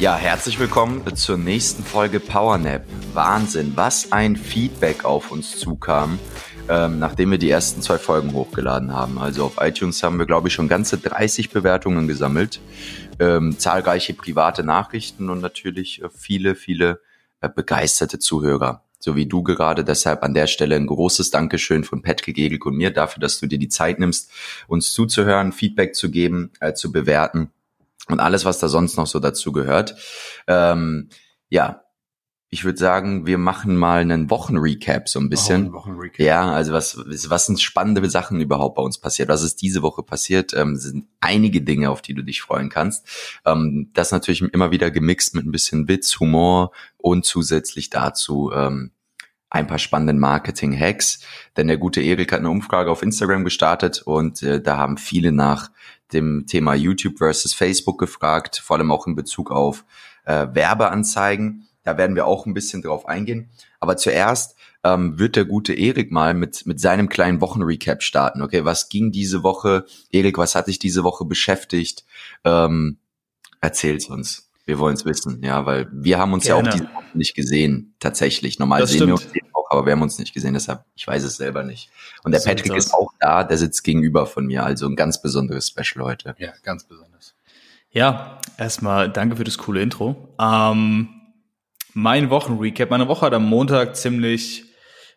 Ja, 0.00 0.16
herzlich 0.16 0.58
willkommen 0.58 1.14
zur 1.14 1.36
nächsten 1.36 1.84
Folge 1.84 2.20
PowerNap. 2.20 2.86
Wahnsinn, 3.12 3.72
was 3.74 4.12
ein 4.12 4.34
Feedback 4.34 5.04
auf 5.04 5.30
uns 5.30 5.58
zukam, 5.58 6.18
ähm, 6.70 6.98
nachdem 6.98 7.32
wir 7.32 7.36
die 7.36 7.50
ersten 7.50 7.82
zwei 7.82 7.98
Folgen 7.98 8.32
hochgeladen 8.32 8.94
haben. 8.94 9.18
Also 9.18 9.44
auf 9.44 9.58
iTunes 9.60 10.02
haben 10.02 10.18
wir, 10.18 10.24
glaube 10.24 10.48
ich, 10.48 10.54
schon 10.54 10.68
ganze 10.68 10.96
30 10.96 11.50
Bewertungen 11.50 12.08
gesammelt, 12.08 12.62
ähm, 13.18 13.58
zahlreiche 13.58 14.14
private 14.14 14.64
Nachrichten 14.64 15.28
und 15.28 15.42
natürlich 15.42 16.02
äh, 16.02 16.08
viele, 16.08 16.54
viele 16.54 17.02
äh, 17.42 17.50
begeisterte 17.54 18.18
Zuhörer. 18.18 18.82
So 19.00 19.16
wie 19.16 19.26
du 19.26 19.42
gerade. 19.42 19.84
Deshalb 19.84 20.22
an 20.22 20.32
der 20.32 20.46
Stelle 20.46 20.76
ein 20.76 20.86
großes 20.86 21.30
Dankeschön 21.30 21.84
von 21.84 22.00
Patrick 22.00 22.38
Egel 22.38 22.58
und 22.62 22.74
mir 22.74 22.90
dafür, 22.90 23.20
dass 23.20 23.38
du 23.38 23.46
dir 23.46 23.58
die 23.58 23.68
Zeit 23.68 23.98
nimmst, 23.98 24.30
uns 24.66 24.94
zuzuhören, 24.94 25.52
Feedback 25.52 25.94
zu 25.94 26.10
geben, 26.10 26.52
äh, 26.60 26.72
zu 26.72 26.90
bewerten 26.90 27.50
und 28.08 28.20
alles, 28.20 28.44
was 28.44 28.58
da 28.58 28.68
sonst 28.68 28.96
noch 28.96 29.06
so 29.06 29.18
dazu 29.18 29.52
gehört. 29.52 29.96
Ähm, 30.46 31.08
ja, 31.48 31.82
ich 32.52 32.64
würde 32.64 32.78
sagen, 32.78 33.26
wir 33.26 33.38
machen 33.38 33.76
mal 33.76 34.00
einen 34.00 34.28
Wochenrecap 34.28 35.08
so 35.08 35.20
ein 35.20 35.28
bisschen. 35.28 35.68
Oh, 35.68 35.74
Wochenrecap. 35.74 36.18
Ja, 36.18 36.50
also 36.50 36.72
was, 36.72 36.98
was 37.30 37.46
sind 37.46 37.60
spannende 37.60 38.10
Sachen 38.10 38.40
überhaupt 38.40 38.74
bei 38.74 38.82
uns 38.82 38.98
passiert? 38.98 39.28
Was 39.28 39.44
ist 39.44 39.62
diese 39.62 39.82
Woche 39.82 40.02
passiert? 40.02 40.52
Ähm, 40.54 40.74
sind 40.74 41.06
einige 41.20 41.62
Dinge, 41.62 41.90
auf 41.90 42.02
die 42.02 42.12
du 42.12 42.22
dich 42.22 42.42
freuen 42.42 42.68
kannst. 42.68 43.06
Ähm, 43.46 43.90
das 43.94 44.10
natürlich 44.10 44.42
immer 44.42 44.72
wieder 44.72 44.90
gemixt 44.90 45.36
mit 45.36 45.46
ein 45.46 45.52
bisschen 45.52 45.86
Witz, 45.86 46.18
Humor 46.18 46.72
und 46.96 47.24
zusätzlich 47.24 47.88
dazu 47.88 48.50
ähm, 48.52 48.90
ein 49.50 49.66
paar 49.66 49.78
spannenden 49.78 50.18
Marketing-Hacks. 50.18 51.20
Denn 51.56 51.66
der 51.66 51.76
gute 51.76 52.00
Erik 52.00 52.32
hat 52.32 52.38
eine 52.38 52.50
Umfrage 52.50 52.90
auf 52.90 53.02
Instagram 53.02 53.44
gestartet 53.44 54.02
und 54.02 54.42
äh, 54.42 54.62
da 54.62 54.76
haben 54.76 54.96
viele 54.96 55.32
nach 55.32 55.70
dem 56.12 56.46
Thema 56.46 56.74
YouTube 56.74 57.18
versus 57.18 57.52
Facebook 57.52 57.98
gefragt, 57.98 58.58
vor 58.58 58.76
allem 58.76 58.90
auch 58.90 59.06
in 59.06 59.14
Bezug 59.14 59.50
auf 59.50 59.84
äh, 60.24 60.46
Werbeanzeigen. 60.52 61.68
Da 61.82 61.98
werden 61.98 62.16
wir 62.16 62.26
auch 62.26 62.46
ein 62.46 62.54
bisschen 62.54 62.82
drauf 62.82 63.06
eingehen. 63.06 63.50
Aber 63.80 63.96
zuerst 63.96 64.56
ähm, 64.84 65.18
wird 65.18 65.36
der 65.36 65.44
gute 65.44 65.72
Erik 65.72 66.10
mal 66.10 66.34
mit, 66.34 66.66
mit 66.66 66.80
seinem 66.80 67.08
kleinen 67.08 67.40
Wochenrecap 67.40 68.02
starten. 68.02 68.42
Okay, 68.42 68.64
was 68.64 68.88
ging 68.88 69.12
diese 69.12 69.42
Woche? 69.42 69.84
Erik, 70.10 70.38
was 70.38 70.54
hat 70.54 70.68
dich 70.68 70.78
diese 70.78 71.04
Woche 71.04 71.24
beschäftigt? 71.24 72.04
Ähm, 72.44 72.98
erzähl's 73.60 74.06
uns. 74.06 74.49
Wir 74.70 74.78
wollen 74.78 74.94
es 74.94 75.04
wissen, 75.04 75.42
ja, 75.42 75.66
weil 75.66 75.88
wir 75.90 76.18
haben 76.18 76.32
uns 76.32 76.44
Gerne. 76.44 76.68
ja 76.68 76.68
auch 76.68 76.78
diese 76.78 76.94
Woche 76.94 77.18
nicht 77.18 77.34
gesehen, 77.34 77.96
tatsächlich. 77.98 78.60
Normal 78.60 78.82
das 78.82 78.90
sehen 78.90 78.98
stimmt. 78.98 79.08
wir 79.08 79.14
uns 79.14 79.50
aber 79.68 79.84
wir 79.84 79.92
haben 79.92 80.02
uns 80.02 80.18
nicht 80.18 80.32
gesehen, 80.32 80.54
deshalb, 80.54 80.84
ich 80.94 81.06
weiß 81.06 81.24
es 81.24 81.36
selber 81.36 81.64
nicht. 81.64 81.90
Und 82.24 82.30
der 82.32 82.40
so 82.40 82.48
Patrick 82.48 82.74
ist 82.74 82.94
auch 82.94 83.10
da, 83.20 83.42
der 83.44 83.56
sitzt 83.56 83.82
gegenüber 83.82 84.26
von 84.26 84.46
mir, 84.46 84.64
also 84.64 84.86
ein 84.86 84.96
ganz 84.96 85.20
besonderes 85.20 85.68
Special 85.68 86.04
heute. 86.04 86.36
Ja, 86.38 86.52
ganz 86.62 86.84
besonders. 86.84 87.34
Ja, 87.90 88.38
erstmal 88.58 89.10
danke 89.10 89.36
für 89.36 89.44
das 89.44 89.58
coole 89.58 89.82
Intro. 89.82 90.28
Ähm, 90.40 91.08
mein 91.94 92.30
Wochenrecap. 92.30 92.90
Meine 92.90 93.08
Woche 93.08 93.26
hat 93.26 93.34
am 93.34 93.44
Montag 93.46 93.96
ziemlich 93.96 94.64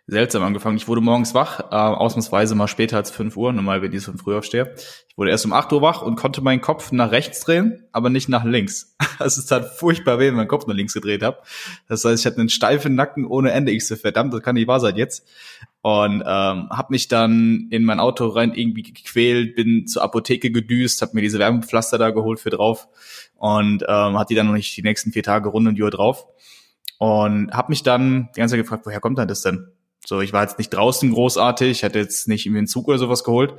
seltsam 0.08 0.44
angefangen. 0.44 0.76
Ich 0.76 0.88
wurde 0.88 1.00
morgens 1.00 1.34
wach, 1.34 1.60
äh, 1.72 1.76
ausnahmsweise 1.76 2.56
mal 2.56 2.68
später 2.68 2.98
als 2.98 3.10
5 3.10 3.38
Uhr, 3.38 3.54
normal 3.54 3.82
wenn 3.82 3.94
ich 3.94 4.02
so 4.02 4.12
früh 4.14 4.36
aufstehe. 4.36 4.74
Ich 5.08 5.18
wurde 5.18 5.32
erst 5.32 5.46
um 5.46 5.54
8 5.54 5.72
Uhr 5.72 5.82
wach 5.82 6.02
und 6.02 6.18
konnte 6.18 6.42
meinen 6.42 6.60
Kopf 6.60 6.92
nach 6.92 7.12
rechts 7.12 7.40
drehen, 7.42 7.86
aber 7.94 8.10
nicht 8.10 8.30
nach 8.30 8.44
links. 8.44 8.96
Also 9.20 9.42
es 9.42 9.46
tat 9.46 9.78
furchtbar 9.78 10.18
weh, 10.18 10.28
wenn 10.28 10.36
meinen 10.36 10.48
Kopf 10.48 10.66
nach 10.66 10.74
links 10.74 10.96
gedreht 10.96 11.22
habe. 11.22 11.38
Das 11.88 12.04
heißt, 12.04 12.20
ich 12.20 12.26
hatte 12.26 12.40
einen 12.40 12.50
steifen 12.50 12.96
Nacken 12.96 13.26
ohne 13.26 13.52
Ende. 13.52 13.72
Ich 13.72 13.88
so, 13.88 13.96
verdammt, 13.96 14.34
das 14.34 14.42
kann 14.42 14.56
nicht 14.56 14.68
wahr 14.68 14.80
sein 14.80 14.96
jetzt. 14.96 15.26
Und 15.82 16.22
ähm, 16.26 16.70
habe 16.70 16.88
mich 16.90 17.08
dann 17.10 17.68
in 17.70 17.84
mein 17.84 18.00
Auto 18.00 18.28
rein 18.28 18.54
irgendwie 18.54 18.82
gequält, 18.82 19.56
bin 19.56 19.86
zur 19.86 20.02
Apotheke 20.02 20.50
gedüst, 20.52 21.02
habe 21.04 21.12
mir 21.14 21.22
diese 21.22 21.38
Wärmepflaster 21.38 22.00
da 22.00 22.10
geholt 22.10 22.40
für 22.40 22.50
drauf 22.50 22.88
und 23.36 23.84
ähm, 23.88 24.18
hatte 24.18 24.30
die 24.30 24.36
dann 24.36 24.48
noch 24.48 24.54
nicht 24.54 24.76
die 24.76 24.82
nächsten 24.82 25.12
vier 25.12 25.24
Tage 25.24 25.50
rund 25.50 25.68
und 25.68 25.80
Uhr 25.80 25.92
drauf. 25.92 26.26
Und 26.98 27.52
habe 27.52 27.70
mich 27.70 27.84
dann 27.84 28.30
die 28.36 28.40
ganze 28.40 28.54
Zeit 28.54 28.64
gefragt, 28.64 28.86
woher 28.86 29.00
kommt 29.00 29.20
denn 29.20 29.28
das 29.28 29.42
denn? 29.42 29.73
So, 30.06 30.22
ich 30.22 30.34
war 30.34 30.44
jetzt 30.44 30.58
nicht 30.58 30.70
draußen 30.70 31.12
großartig, 31.12 31.84
hatte 31.84 32.00
jetzt 32.00 32.28
nicht 32.28 32.46
irgendwie 32.46 32.60
einen 32.60 32.68
Zug 32.68 32.88
oder 32.88 32.98
sowas 32.98 33.24
geholt. 33.24 33.54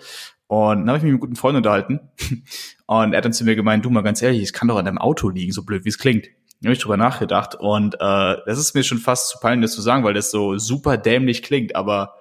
Und 0.46 0.80
dann 0.80 0.88
habe 0.88 0.98
ich 0.98 1.04
mich 1.04 1.12
mit 1.12 1.14
einem 1.14 1.20
guten 1.20 1.36
Freund 1.36 1.56
unterhalten. 1.56 2.00
Und 2.86 3.12
er 3.12 3.18
hat 3.18 3.24
dann 3.24 3.32
zu 3.32 3.44
mir 3.44 3.56
gemeint, 3.56 3.84
du 3.84 3.90
mal 3.90 4.02
ganz 4.02 4.20
ehrlich, 4.20 4.42
es 4.42 4.52
kann 4.52 4.68
doch 4.68 4.76
an 4.76 4.84
deinem 4.84 4.98
Auto 4.98 5.28
liegen, 5.30 5.52
so 5.52 5.64
blöd 5.64 5.84
wie 5.84 5.88
es 5.88 5.98
klingt. 5.98 6.26
Da 6.60 6.68
habe 6.68 6.74
ich 6.74 6.80
drüber 6.80 6.96
nachgedacht. 6.96 7.54
Und 7.54 7.94
äh, 7.94 8.36
das 8.46 8.58
ist 8.58 8.74
mir 8.74 8.84
schon 8.84 8.98
fast 8.98 9.30
zu 9.30 9.38
peinlich, 9.38 9.70
das 9.70 9.74
zu 9.74 9.82
sagen, 9.82 10.04
weil 10.04 10.14
das 10.14 10.30
so 10.30 10.58
super 10.58 10.98
dämlich 10.98 11.42
klingt. 11.42 11.76
Aber 11.76 12.14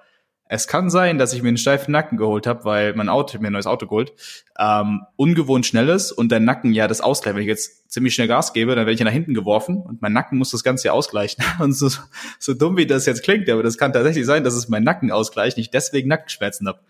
es 0.54 0.68
kann 0.68 0.88
sein, 0.88 1.18
dass 1.18 1.32
ich 1.32 1.42
mir 1.42 1.48
einen 1.48 1.56
steifen 1.56 1.90
Nacken 1.92 2.16
geholt 2.16 2.46
habe, 2.46 2.64
weil 2.64 2.94
mein 2.94 3.08
Auto, 3.08 3.38
mir 3.38 3.48
ein 3.48 3.52
neues 3.52 3.66
Auto 3.66 3.86
geholt, 3.86 4.12
ähm, 4.58 5.02
ungewohnt 5.16 5.66
schnell 5.66 5.88
ist 5.88 6.12
und 6.12 6.30
dein 6.30 6.44
Nacken 6.44 6.72
ja 6.72 6.86
das 6.86 7.00
ausgleicht. 7.00 7.34
Wenn 7.36 7.42
ich 7.42 7.48
jetzt 7.48 7.90
ziemlich 7.90 8.14
schnell 8.14 8.28
Gas 8.28 8.52
gebe, 8.52 8.74
dann 8.74 8.86
werde 8.86 8.92
ich 8.92 9.00
nach 9.00 9.10
hinten 9.10 9.34
geworfen 9.34 9.78
und 9.78 10.00
mein 10.00 10.12
Nacken 10.12 10.38
muss 10.38 10.52
das 10.52 10.62
Ganze 10.62 10.88
ja 10.88 10.92
ausgleichen. 10.92 11.44
Und 11.58 11.72
so, 11.72 11.88
so 12.38 12.54
dumm 12.54 12.76
wie 12.76 12.86
das 12.86 13.06
jetzt 13.06 13.22
klingt, 13.22 13.48
aber 13.48 13.62
das 13.62 13.78
kann 13.78 13.92
tatsächlich 13.92 14.26
sein, 14.26 14.44
dass 14.44 14.54
es 14.54 14.68
mein 14.68 14.84
Nacken 14.84 15.10
ausgleicht, 15.10 15.58
ich 15.58 15.70
deswegen 15.70 16.08
Nackenschmerzen 16.08 16.68
habe. 16.68 16.80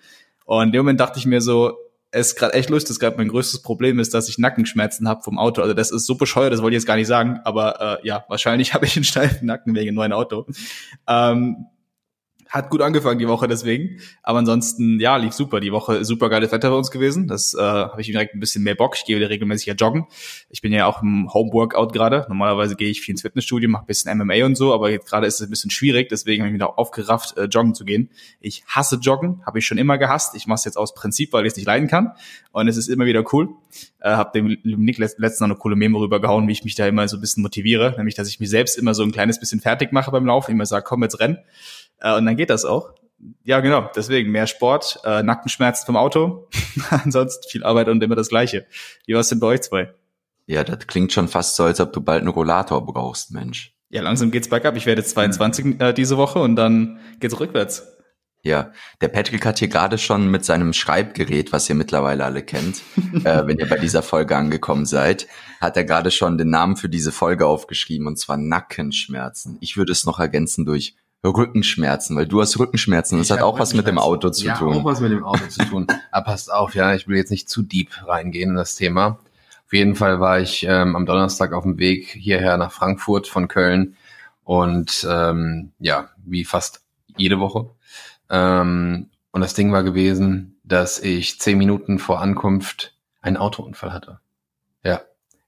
Und 0.45 0.67
in 0.67 0.73
dem 0.73 0.81
Moment 0.81 1.01
dachte 1.01 1.19
ich 1.19 1.27
mir 1.27 1.41
so, 1.41 1.79
es 2.11 2.29
ist 2.29 2.37
gerade 2.37 2.55
echt 2.55 2.71
lustig, 2.71 2.89
dass 2.89 3.01
gerade 3.01 3.17
mein 3.17 3.29
größtes 3.29 3.63
Problem 3.63 3.99
ist, 3.99 4.15
dass 4.15 4.29
ich 4.29 4.39
Nackenschmerzen 4.39 5.09
habe 5.09 5.23
vom 5.23 5.39
Auto. 5.39 5.63
Also 5.63 5.75
das 5.75 5.91
ist 5.91 6.07
so 6.07 6.15
bescheuert, 6.15 6.53
das 6.53 6.63
wollte 6.63 6.77
ich 6.77 6.83
jetzt 6.83 6.87
gar 6.87 6.97
nicht 6.97 7.09
sagen, 7.09 7.41
aber 7.45 8.01
äh, 8.03 8.07
ja, 8.07 8.25
wahrscheinlich 8.29 8.75
habe 8.75 8.87
ich 8.87 8.97
einen 8.97 9.05
steifen 9.05 9.47
Nacken 9.47 9.75
wegen 9.75 9.95
neuen 9.95 10.13
Auto. 10.13 10.47
Ähm, 11.09 11.67
hat 12.49 12.71
gut 12.71 12.83
angefangen 12.83 13.19
die 13.19 13.29
Woche 13.29 13.49
deswegen. 13.49 14.01
Aber 14.23 14.39
ansonsten, 14.39 15.01
ja, 15.01 15.17
lief 15.17 15.33
super. 15.33 15.61
Die 15.61 15.73
Woche 15.73 16.05
super 16.05 16.29
geiles 16.29 16.53
Wetter 16.53 16.71
bei 16.71 16.77
uns 16.77 16.91
gewesen. 16.91 17.27
Das 17.27 17.55
äh, 17.55 17.61
habe 17.61 18.01
ich 18.01 18.07
direkt 18.07 18.35
ein 18.35 18.41
bisschen 18.41 18.63
mehr 18.63 18.75
Bock. 18.75 18.95
Ich 18.97 19.05
gehe 19.05 19.17
wieder 19.17 19.31
regelmäßig 19.31 19.67
ja 19.67 19.75
joggen. 19.75 20.07
Ich 20.51 20.61
bin 20.61 20.73
ja 20.73 20.87
auch 20.87 21.03
im 21.03 21.33
Homeworkout 21.33 21.89
gerade. 21.93 22.27
Normalerweise 22.29 22.77
gehe 22.77 22.91
ich 22.91 23.01
viel 23.01 23.13
ins 23.13 23.23
Fitnessstudio, 23.23 23.69
mache 23.69 23.85
ein 23.85 23.87
bisschen 23.87 24.17
MMA 24.17 24.45
und 24.45 24.57
so, 24.57 24.73
aber 24.75 24.91
jetzt 24.91 25.09
gerade 25.09 25.27
ist 25.27 25.41
es 25.41 25.47
ein 25.47 25.51
bisschen 25.51 25.71
schwierig, 25.71 26.09
deswegen 26.09 26.43
habe 26.43 26.49
ich 26.49 26.53
mich 26.53 26.61
da 26.61 26.67
aufgerafft, 26.67 27.37
äh, 27.37 27.45
joggen 27.45 27.75
zu 27.75 27.85
gehen. 27.85 28.11
Ich 28.41 28.65
hasse 28.67 28.97
Joggen, 28.97 29.43
habe 29.47 29.59
ich 29.59 29.67
schon 29.67 29.79
immer 29.79 29.99
gehasst. 29.99 30.35
Ich 30.35 30.47
mache 30.47 30.57
es 30.57 30.65
jetzt 30.65 30.77
aus 30.77 30.95
Prinzip, 30.95 31.33
weil 31.33 31.47
ich 31.47 31.53
es 31.53 31.57
nicht 31.57 31.67
leiden 31.67 31.89
kann. 31.89 32.13
Und 32.53 32.69
es 32.69 32.77
ist 32.77 32.89
immer 32.89 33.07
wieder 33.07 33.25
cool. 33.33 33.49
Äh, 34.01 34.11
habe 34.11 34.31
dem 34.35 34.59
Nick 34.63 34.99
letztens 34.99 35.41
noch 35.41 35.47
eine 35.47 35.57
coole 35.57 35.77
Memo 35.77 35.99
rübergehauen, 35.99 36.47
wie 36.47 36.53
ich 36.53 36.65
mich 36.65 36.75
da 36.75 36.87
immer 36.87 37.09
so 37.09 37.17
ein 37.17 37.21
bisschen 37.21 37.43
motiviere. 37.43 37.95
Nämlich, 37.97 38.15
dass 38.15 38.29
ich 38.29 38.41
mich 38.41 38.51
selbst 38.51 38.79
immer 38.79 38.95
so 38.95 39.03
ein 39.03 39.13
kleines 39.13 39.41
bisschen 39.41 39.61
fertig 39.61 39.93
mache 39.93 40.11
beim 40.11 40.27
Laufen. 40.27 40.53
Immer 40.53 40.67
sage, 40.67 40.85
komm, 40.87 41.03
jetzt 41.03 41.21
renn. 41.21 41.39
Äh, 42.05 42.17
und 42.17 42.27
dann 42.27 42.37
geht 42.37 42.51
das 42.51 42.65
auch. 42.65 42.93
Ja, 43.43 43.61
genau. 43.61 43.91
Deswegen 43.97 44.31
mehr 44.31 44.47
Sport, 44.47 45.01
äh, 45.05 45.23
Nackenschmerzen 45.23 45.87
vom 45.87 45.97
Auto. 45.97 46.49
Ansonsten 46.91 47.49
viel 47.49 47.65
Arbeit 47.65 47.89
und 47.89 48.03
immer 48.03 48.15
das 48.15 48.29
Gleiche. 48.29 48.67
Wie 49.07 49.15
war 49.15 49.21
es 49.21 49.31
denn 49.31 49.41
bei 49.41 49.49
euch 49.49 49.63
zwei? 49.63 49.95
Ja, 50.47 50.63
das 50.63 50.87
klingt 50.87 51.13
schon 51.13 51.29
fast 51.29 51.57
so, 51.57 51.65
als 51.65 51.81
ob 51.81 51.93
du 51.95 52.03
bald 52.03 52.21
einen 52.21 52.29
Rollator 52.29 52.85
brauchst, 52.85 53.31
Mensch. 53.31 53.75
Ja, 53.89 54.03
langsam 54.03 54.31
geht's 54.31 54.49
bergab. 54.49 54.77
Ich 54.77 54.85
werde 54.85 55.03
22 55.03 55.81
äh, 55.81 55.93
diese 55.95 56.19
Woche 56.19 56.41
und 56.41 56.57
dann 56.57 57.01
geht's 57.21 57.41
rückwärts. 57.41 57.87
Ja, 58.43 58.73
der 59.01 59.09
Patrick 59.09 59.47
hat 59.47 59.59
hier 59.59 59.69
gerade 59.69 59.97
schon 59.97 60.31
mit 60.31 60.45
seinem 60.45 60.75
Schreibgerät, 60.75 61.51
was 61.53 61.67
ihr 61.71 61.75
mittlerweile 61.75 62.27
alle 62.27 62.43
kennt, 62.43 62.83
äh, 63.25 63.43
wenn 63.47 63.57
ihr 63.57 63.67
bei 63.67 63.79
dieser 63.79 64.03
Folge 64.03 64.37
angekommen 64.37 64.85
seid, 64.85 65.27
hat 65.63 65.79
er 65.79 65.85
gerade 65.85 66.11
schon 66.11 66.37
den 66.37 66.51
Namen 66.51 66.77
für 66.77 66.91
diese 66.91 67.11
Folge 67.11 67.47
aufgeschrieben 67.47 68.07
und 68.07 68.19
zwar 68.19 68.37
Nackenschmerzen. 68.37 69.57
Ich 69.61 69.79
würde 69.79 69.93
es 69.93 70.05
noch 70.05 70.21
ergänzen 70.21 70.67
durch 70.67 70.95
Rückenschmerzen, 71.31 72.17
weil 72.17 72.27
du 72.27 72.41
hast 72.41 72.59
Rückenschmerzen. 72.59 73.19
Das 73.19 73.29
ich 73.29 73.33
hat 73.33 73.43
auch 73.43 73.59
was 73.59 73.75
mit 73.75 73.87
dem 73.87 73.99
Auto 73.99 74.31
zu 74.31 74.47
ja, 74.47 74.57
tun. 74.57 74.75
Auch 74.75 74.85
was 74.85 75.01
mit 75.01 75.13
dem 75.13 75.25
Auto 75.25 75.47
zu 75.49 75.65
tun. 75.65 75.87
Aber 76.11 76.25
passt 76.31 76.53
auf, 76.53 76.75
ja, 76.75 76.95
ich 76.95 77.09
will 77.09 77.17
jetzt 77.17 77.31
nicht 77.31 77.49
zu 77.49 77.63
deep 77.63 77.91
reingehen 78.07 78.51
in 78.51 78.57
das 78.57 78.75
Thema. 78.75 79.19
Auf 79.67 79.73
jeden 79.73 79.95
Fall 79.95 80.21
war 80.21 80.41
ich 80.41 80.65
ähm, 80.69 80.95
am 80.95 81.07
Donnerstag 81.07 81.53
auf 81.53 81.65
dem 81.65 81.79
Weg 81.79 82.09
hierher 82.09 82.57
nach 82.59 82.73
Frankfurt 82.73 83.27
von 83.27 83.49
Köln 83.49 83.97
und 84.45 85.07
ähm, 85.11 85.73
ja, 85.79 86.11
wie 86.25 86.45
fast 86.45 86.83
jede 87.17 87.41
Woche. 87.41 87.71
Ähm, 88.29 89.09
und 89.33 89.41
das 89.41 89.55
Ding 89.55 89.73
war 89.73 89.83
gewesen, 89.83 90.59
dass 90.63 90.99
ich 91.01 91.41
zehn 91.41 91.59
Minuten 91.59 91.99
vor 91.99 92.21
Ankunft 92.21 92.95
einen 93.23 93.37
Autounfall 93.37 93.93
hatte. 93.93 94.21
Ja, 94.85 95.01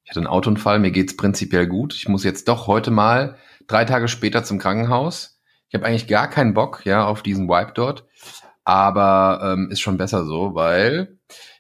ich 0.05 0.11
hatte 0.11 0.21
einen 0.21 0.27
Autounfall, 0.27 0.79
mir 0.79 0.91
geht's 0.91 1.17
prinzipiell 1.17 1.67
gut. 1.67 1.95
Ich 1.95 2.09
muss 2.09 2.25
jetzt 2.25 2.49
doch 2.49 2.67
heute 2.67 2.91
mal 2.91 3.37
drei 3.67 3.85
Tage 3.85 4.09
später 4.09 4.45
zum 4.45 4.59
Krankenhaus 4.59 5.36
ich 5.77 5.81
habe 5.83 5.91
eigentlich 5.91 6.09
gar 6.09 6.31
keinen 6.31 6.55
Bock, 6.55 6.87
ja, 6.87 7.07
auf 7.07 7.23
diesen 7.23 7.49
Wipe 7.49 7.73
dort. 7.75 8.07
Aber 8.65 9.41
ähm, 9.53 9.71
ist 9.71 9.81
schon 9.81 9.99
besser 9.99 10.25
so, 10.25 10.55
weil 10.55 11.19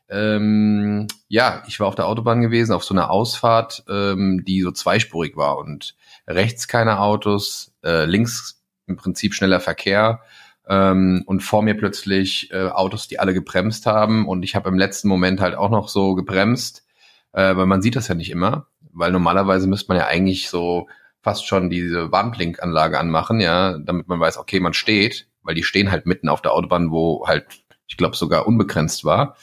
ähm, 0.09 1.07
ja, 1.29 1.63
ich 1.67 1.79
war 1.81 1.87
auf 1.87 1.95
der 1.97 2.07
Autobahn 2.07 2.41
gewesen, 2.41 2.73
auf 2.73 2.83
so 2.83 2.95
einer 2.95 3.11
Ausfahrt, 3.11 3.85
ähm, 3.91 4.43
die 4.47 4.63
so 4.63 4.71
zweispurig 4.71 5.37
war 5.37 5.59
und 5.59 5.97
rechts 6.27 6.67
keine 6.67 7.01
Autos, 7.01 7.75
äh, 7.85 8.07
links 8.07 8.63
im 8.87 8.97
Prinzip 8.97 9.35
schneller 9.35 9.61
Verkehr 9.61 10.23
ähm, 10.67 11.23
und 11.27 11.43
vor 11.43 11.63
mir 11.63 11.77
plötzlich 11.77 12.51
äh, 12.53 12.69
Autos, 12.69 13.09
die 13.09 13.19
alle 13.19 13.35
gebremst 13.35 13.85
haben 13.85 14.27
und 14.27 14.45
ich 14.45 14.55
habe 14.55 14.71
im 14.71 14.79
letzten 14.79 15.09
Moment 15.09 15.41
halt 15.41 15.57
auch 15.57 15.71
noch 15.71 15.89
so 15.89 16.15
gebremst, 16.15 16.87
äh, 17.33 17.55
weil 17.55 17.67
man 17.67 17.83
sieht 17.83 17.97
das 17.97 18.09
ja 18.09 18.15
nicht 18.15 18.31
immer, 18.31 18.69
weil 18.93 19.13
normalerweise 19.13 19.67
müsste 19.67 19.89
man 19.89 19.99
ja 19.99 20.07
eigentlich 20.07 20.49
so 20.49 20.87
fast 21.27 21.45
schon 21.45 21.71
diese 21.71 22.13
Warnblinkanlage 22.13 23.01
anmachen, 23.01 23.41
ja, 23.41 23.79
damit 23.79 24.07
man 24.07 24.21
weiß, 24.21 24.39
okay, 24.39 24.61
man 24.61 24.75
steht, 24.75 25.27
weil 25.43 25.57
die 25.57 25.65
stehen 25.65 25.91
halt 25.91 26.07
mitten 26.07 26.29
auf 26.29 26.41
der 26.41 26.53
Autobahn, 26.53 26.93
wo 26.93 27.27
halt, 27.27 27.47
ich 27.89 27.97
glaube, 27.97 28.15
sogar 28.15 28.47
unbegrenzt 28.47 29.05
war. 29.05 29.37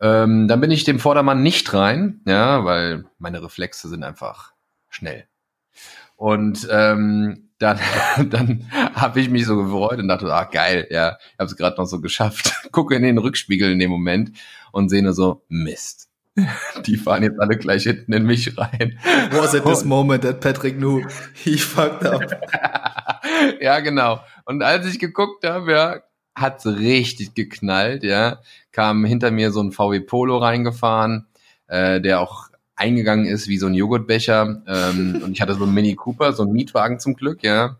Ähm, 0.00 0.48
dann 0.48 0.60
bin 0.60 0.72
ich 0.72 0.82
dem 0.82 0.98
Vordermann 0.98 1.40
nicht 1.40 1.72
rein, 1.74 2.22
ja, 2.26 2.64
weil 2.64 3.04
meine 3.20 3.40
Reflexe 3.40 3.88
sind 3.88 4.02
einfach 4.02 4.52
schnell. 4.88 5.28
Und 6.16 6.66
ähm, 6.72 7.50
dann, 7.58 7.78
dann 8.28 8.68
habe 8.72 9.20
ich 9.20 9.30
mich 9.30 9.46
so 9.46 9.56
gefreut 9.56 10.00
und 10.00 10.08
dachte, 10.08 10.26
ah 10.34 10.42
geil, 10.42 10.88
ja, 10.90 11.18
ich 11.34 11.38
habe 11.38 11.46
es 11.46 11.56
gerade 11.56 11.76
noch 11.76 11.86
so 11.86 12.00
geschafft. 12.00 12.52
Gucke 12.72 12.96
in 12.96 13.04
den 13.04 13.18
Rückspiegel 13.18 13.70
in 13.70 13.78
dem 13.78 13.92
Moment 13.92 14.36
und 14.72 14.88
sehe 14.88 15.04
nur 15.04 15.12
so 15.12 15.44
Mist. 15.48 16.08
Die 16.86 16.96
fahren 16.96 17.22
jetzt 17.22 17.38
alle 17.40 17.58
gleich 17.58 17.82
hinten 17.82 18.12
in 18.12 18.24
mich 18.24 18.56
rein. 18.56 18.98
Was 19.32 19.54
it 19.54 19.64
this 19.64 19.84
moment 19.84 20.22
that 20.22 20.40
Patrick 20.40 20.78
knew 20.78 21.04
he 21.34 21.58
fucked 21.58 22.06
up? 22.06 22.22
ja, 23.60 23.80
genau. 23.80 24.20
Und 24.44 24.62
als 24.62 24.86
ich 24.86 24.98
geguckt 24.98 25.46
habe, 25.46 25.72
ja, 25.72 25.96
hat's 26.34 26.66
richtig 26.66 27.34
geknallt, 27.34 28.02
ja. 28.02 28.38
Kam 28.72 29.04
hinter 29.04 29.30
mir 29.30 29.50
so 29.50 29.62
ein 29.62 29.72
VW 29.72 30.00
Polo 30.00 30.38
reingefahren, 30.38 31.26
äh, 31.66 32.00
der 32.00 32.20
auch 32.20 32.48
eingegangen 32.74 33.26
ist 33.26 33.48
wie 33.48 33.58
so 33.58 33.66
ein 33.66 33.74
Joghurtbecher. 33.74 34.62
Ähm, 34.66 35.20
und 35.24 35.32
ich 35.32 35.40
hatte 35.40 35.54
so 35.54 35.64
einen 35.64 35.74
Mini 35.74 35.94
Cooper, 35.94 36.32
so 36.32 36.42
einen 36.44 36.52
Mietwagen 36.52 36.98
zum 36.98 37.14
Glück, 37.14 37.42
ja. 37.42 37.76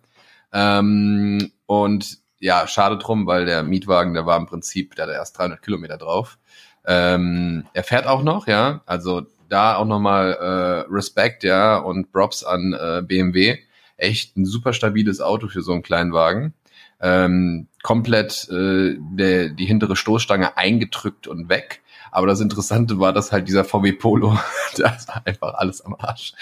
Ähm, 0.52 1.50
und 1.66 2.19
ja, 2.38 2.66
schade 2.66 2.98
drum, 2.98 3.26
weil 3.26 3.46
der 3.46 3.62
Mietwagen, 3.62 4.14
der 4.14 4.26
war 4.26 4.37
im 4.37 4.46
Prinzip, 4.46 4.96
der 4.96 5.05
hatte 5.05 5.14
erst 5.14 5.38
300 5.38 5.62
Kilometer 5.62 5.96
drauf. 5.96 6.38
Ähm, 6.87 7.67
er 7.73 7.84
fährt 7.84 8.06
auch 8.06 8.23
noch, 8.23 8.46
ja. 8.46 8.82
Also 8.87 9.23
da 9.49 9.76
auch 9.76 9.87
nochmal 9.87 10.32
äh, 10.32 10.93
Respekt, 10.93 11.44
ja, 11.44 11.76
und 11.76 12.12
Props 12.12 12.44
an 12.44 12.73
äh, 12.73 13.02
BMW. 13.02 13.58
Echt 13.96 14.37
ein 14.37 14.46
super 14.46 14.73
stabiles 14.73 15.20
Auto 15.20 15.49
für 15.49 15.62
so 15.62 15.73
einen 15.73 15.82
kleinen 15.82 16.12
Wagen 16.12 16.55
ähm, 17.02 17.67
komplett 17.82 18.49
äh, 18.49 18.96
der, 18.96 19.50
die 19.50 19.67
hintere 19.67 19.96
Stoßstange 19.96 20.56
eingedrückt 20.56 21.26
und 21.26 21.49
weg. 21.49 21.82
Aber 22.12 22.26
das 22.26 22.40
Interessante 22.40 23.00
war, 23.00 23.12
dass 23.12 23.32
halt 23.32 23.49
dieser 23.49 23.64
VW 23.64 23.93
Polo, 23.93 24.38
das 24.76 25.08
war 25.08 25.23
einfach 25.25 25.55
alles 25.55 25.81
am 25.84 25.96
Arsch. 25.99 26.32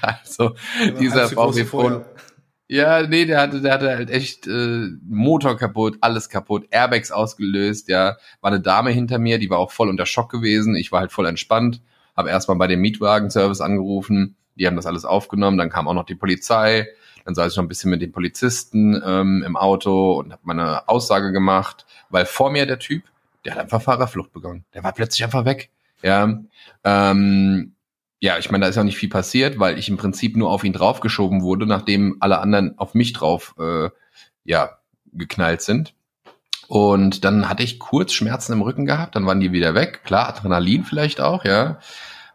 Also 0.00 0.54
dieser 0.98 1.28
VW 1.28 1.64
Polo. 1.64 2.04
Ja, 2.68 3.06
nee, 3.06 3.26
der 3.26 3.40
hatte, 3.40 3.60
der 3.60 3.74
hatte 3.74 3.90
halt 3.90 4.10
echt 4.10 4.48
äh, 4.48 4.88
Motor 5.08 5.56
kaputt, 5.56 5.98
alles 6.00 6.28
kaputt, 6.28 6.66
Airbags 6.70 7.12
ausgelöst, 7.12 7.88
ja. 7.88 8.16
War 8.40 8.50
eine 8.50 8.60
Dame 8.60 8.90
hinter 8.90 9.18
mir, 9.18 9.38
die 9.38 9.50
war 9.50 9.58
auch 9.58 9.70
voll 9.70 9.88
unter 9.88 10.04
Schock 10.04 10.30
gewesen. 10.30 10.74
Ich 10.74 10.90
war 10.90 11.00
halt 11.00 11.12
voll 11.12 11.26
entspannt, 11.26 11.80
habe 12.16 12.30
erstmal 12.30 12.56
bei 12.56 12.66
dem 12.66 12.80
Mietwagenservice 12.80 13.60
angerufen, 13.60 14.36
die 14.56 14.66
haben 14.66 14.74
das 14.74 14.86
alles 14.86 15.04
aufgenommen, 15.04 15.58
dann 15.58 15.70
kam 15.70 15.86
auch 15.86 15.94
noch 15.94 16.06
die 16.06 16.16
Polizei, 16.16 16.88
dann 17.24 17.36
saß 17.36 17.52
ich 17.52 17.56
noch 17.56 17.64
ein 17.64 17.68
bisschen 17.68 17.90
mit 17.90 18.02
den 18.02 18.10
Polizisten 18.10 19.00
ähm, 19.04 19.44
im 19.46 19.56
Auto 19.56 20.14
und 20.18 20.32
habe 20.32 20.42
meine 20.44 20.88
Aussage 20.88 21.30
gemacht, 21.30 21.86
weil 22.10 22.26
vor 22.26 22.50
mir 22.50 22.66
der 22.66 22.80
Typ, 22.80 23.04
der 23.44 23.54
hat 23.54 23.60
einfach 23.60 23.82
Fahrerflucht 23.82 24.32
begonnen. 24.32 24.64
Der 24.74 24.82
war 24.82 24.92
plötzlich 24.92 25.22
einfach 25.22 25.44
weg. 25.44 25.70
Ja, 26.02 26.40
ähm, 26.82 27.75
ja, 28.26 28.38
ich 28.38 28.50
meine, 28.50 28.64
da 28.64 28.68
ist 28.68 28.76
auch 28.76 28.82
nicht 28.82 28.98
viel 28.98 29.08
passiert, 29.08 29.60
weil 29.60 29.78
ich 29.78 29.88
im 29.88 29.96
Prinzip 29.96 30.36
nur 30.36 30.50
auf 30.50 30.64
ihn 30.64 30.72
draufgeschoben 30.72 31.42
wurde, 31.42 31.64
nachdem 31.64 32.16
alle 32.18 32.40
anderen 32.40 32.76
auf 32.76 32.92
mich 32.92 33.12
drauf 33.12 33.54
äh, 33.60 33.88
ja 34.44 34.78
geknallt 35.12 35.62
sind. 35.62 35.94
Und 36.66 37.24
dann 37.24 37.48
hatte 37.48 37.62
ich 37.62 37.78
kurz 37.78 38.12
Schmerzen 38.12 38.52
im 38.52 38.62
Rücken 38.62 38.84
gehabt, 38.84 39.14
dann 39.14 39.26
waren 39.26 39.38
die 39.38 39.52
wieder 39.52 39.76
weg. 39.76 40.00
Klar, 40.02 40.28
Adrenalin 40.28 40.82
vielleicht 40.82 41.20
auch, 41.20 41.44
ja. 41.44 41.78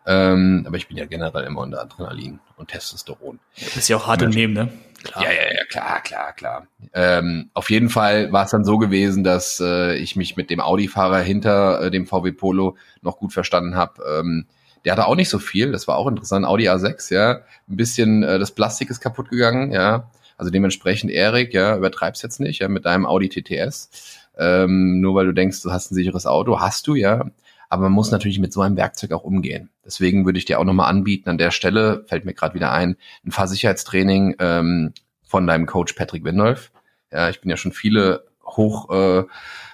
Ähm, 0.08 0.64
aber 0.66 0.78
ich 0.78 0.88
bin 0.88 0.96
ja 0.96 1.06
generell 1.06 1.44
immer 1.44 1.60
unter 1.60 1.82
Adrenalin 1.82 2.40
und 2.56 2.70
Testosteron. 2.70 3.40
Das 3.60 3.76
ist 3.76 3.90
ja 3.90 3.98
auch 3.98 4.08
hart 4.08 4.22
im 4.22 4.32
Leben, 4.32 4.54
ne? 4.54 4.72
Klar. 5.04 5.26
Ja, 5.26 5.32
ja, 5.32 5.54
ja, 5.54 5.66
klar, 5.66 6.02
klar, 6.02 6.32
klar. 6.32 6.68
Ähm, 6.94 7.50
auf 7.54 7.70
jeden 7.70 7.90
Fall 7.90 8.32
war 8.32 8.46
es 8.46 8.52
dann 8.52 8.64
so 8.64 8.78
gewesen, 8.78 9.26
dass 9.26 9.60
äh, 9.60 9.96
ich 9.96 10.16
mich 10.16 10.38
mit 10.38 10.50
dem 10.50 10.62
Audi-Fahrer 10.62 11.20
hinter 11.20 11.82
äh, 11.82 11.92
dem 11.92 12.08
VW 12.08 12.32
Polo 12.32 12.78
noch 13.02 13.18
gut 13.18 13.34
verstanden 13.34 13.76
habe. 13.76 14.02
Ähm, 14.08 14.48
der 14.86 14.94
hatte 14.94 15.08
auch 15.08 15.16
nicht 15.16 15.30
so 15.30 15.40
viel, 15.40 15.72
das 15.72 15.88
war 15.88 15.98
auch 15.98 16.08
interessant. 16.08 16.46
Audi 16.46 16.70
A6, 16.70 17.14
ja, 17.14 17.42
ein 17.70 17.78
bisschen 17.78 18.24
äh, 18.24 18.40
das 18.40 18.52
Plastik 18.52 18.90
ist 18.90 19.00
kaputt 19.00 19.30
gegangen, 19.30 19.72
ja. 19.72 20.10
Also 20.38 20.52
dementsprechend, 20.52 21.12
Erik, 21.12 21.54
ja, 21.54 21.78
übertreib's 21.78 22.22
jetzt 22.24 22.40
nicht, 22.40 22.60
ja, 22.60 22.68
mit 22.68 22.86
deinem 22.86 23.06
Audi 23.06 23.30
TTS. 23.30 23.92
Ähm, 24.38 25.00
nur 25.00 25.14
weil 25.16 25.28
du 25.28 25.34
denkst, 25.34 25.62
du 25.62 25.72
hast 25.72 25.92
ein 25.92 25.96
sicheres 25.96 26.26
Auto, 26.26 26.60
hast 26.60 26.88
du, 26.88 26.96
ja. 26.96 27.26
Aber 27.70 27.84
man 27.84 27.92
muss 27.94 28.12
natürlich 28.12 28.40
mit 28.40 28.52
so 28.52 28.62
einem 28.62 28.76
Werkzeug 28.76 29.12
auch 29.14 29.24
umgehen. 29.24 29.70
Deswegen 29.86 30.26
würde 30.26 30.40
ich 30.40 30.46
dir 30.46 30.60
auch 30.60 30.64
nochmal 30.64 30.90
anbieten, 30.90 31.30
an 31.30 31.38
der 31.38 31.52
Stelle, 31.52 32.04
fällt 32.08 32.26
mir 32.26 32.34
gerade 32.34 32.56
wieder 32.56 32.72
ein, 32.72 32.98
ein 33.26 33.32
Fahrsicherheitstraining 33.32 34.36
ähm, 34.40 34.94
von 35.24 35.48
deinem 35.48 35.68
Coach 35.68 35.94
Patrick 35.94 36.24
Windolf. 36.24 36.72
Ja, 37.12 37.30
ich 37.30 37.40
bin 37.40 37.50
ja 37.50 37.56
schon 37.56 37.72
viele 37.72 38.26
hoch 38.44 38.90
äh, 38.90 39.24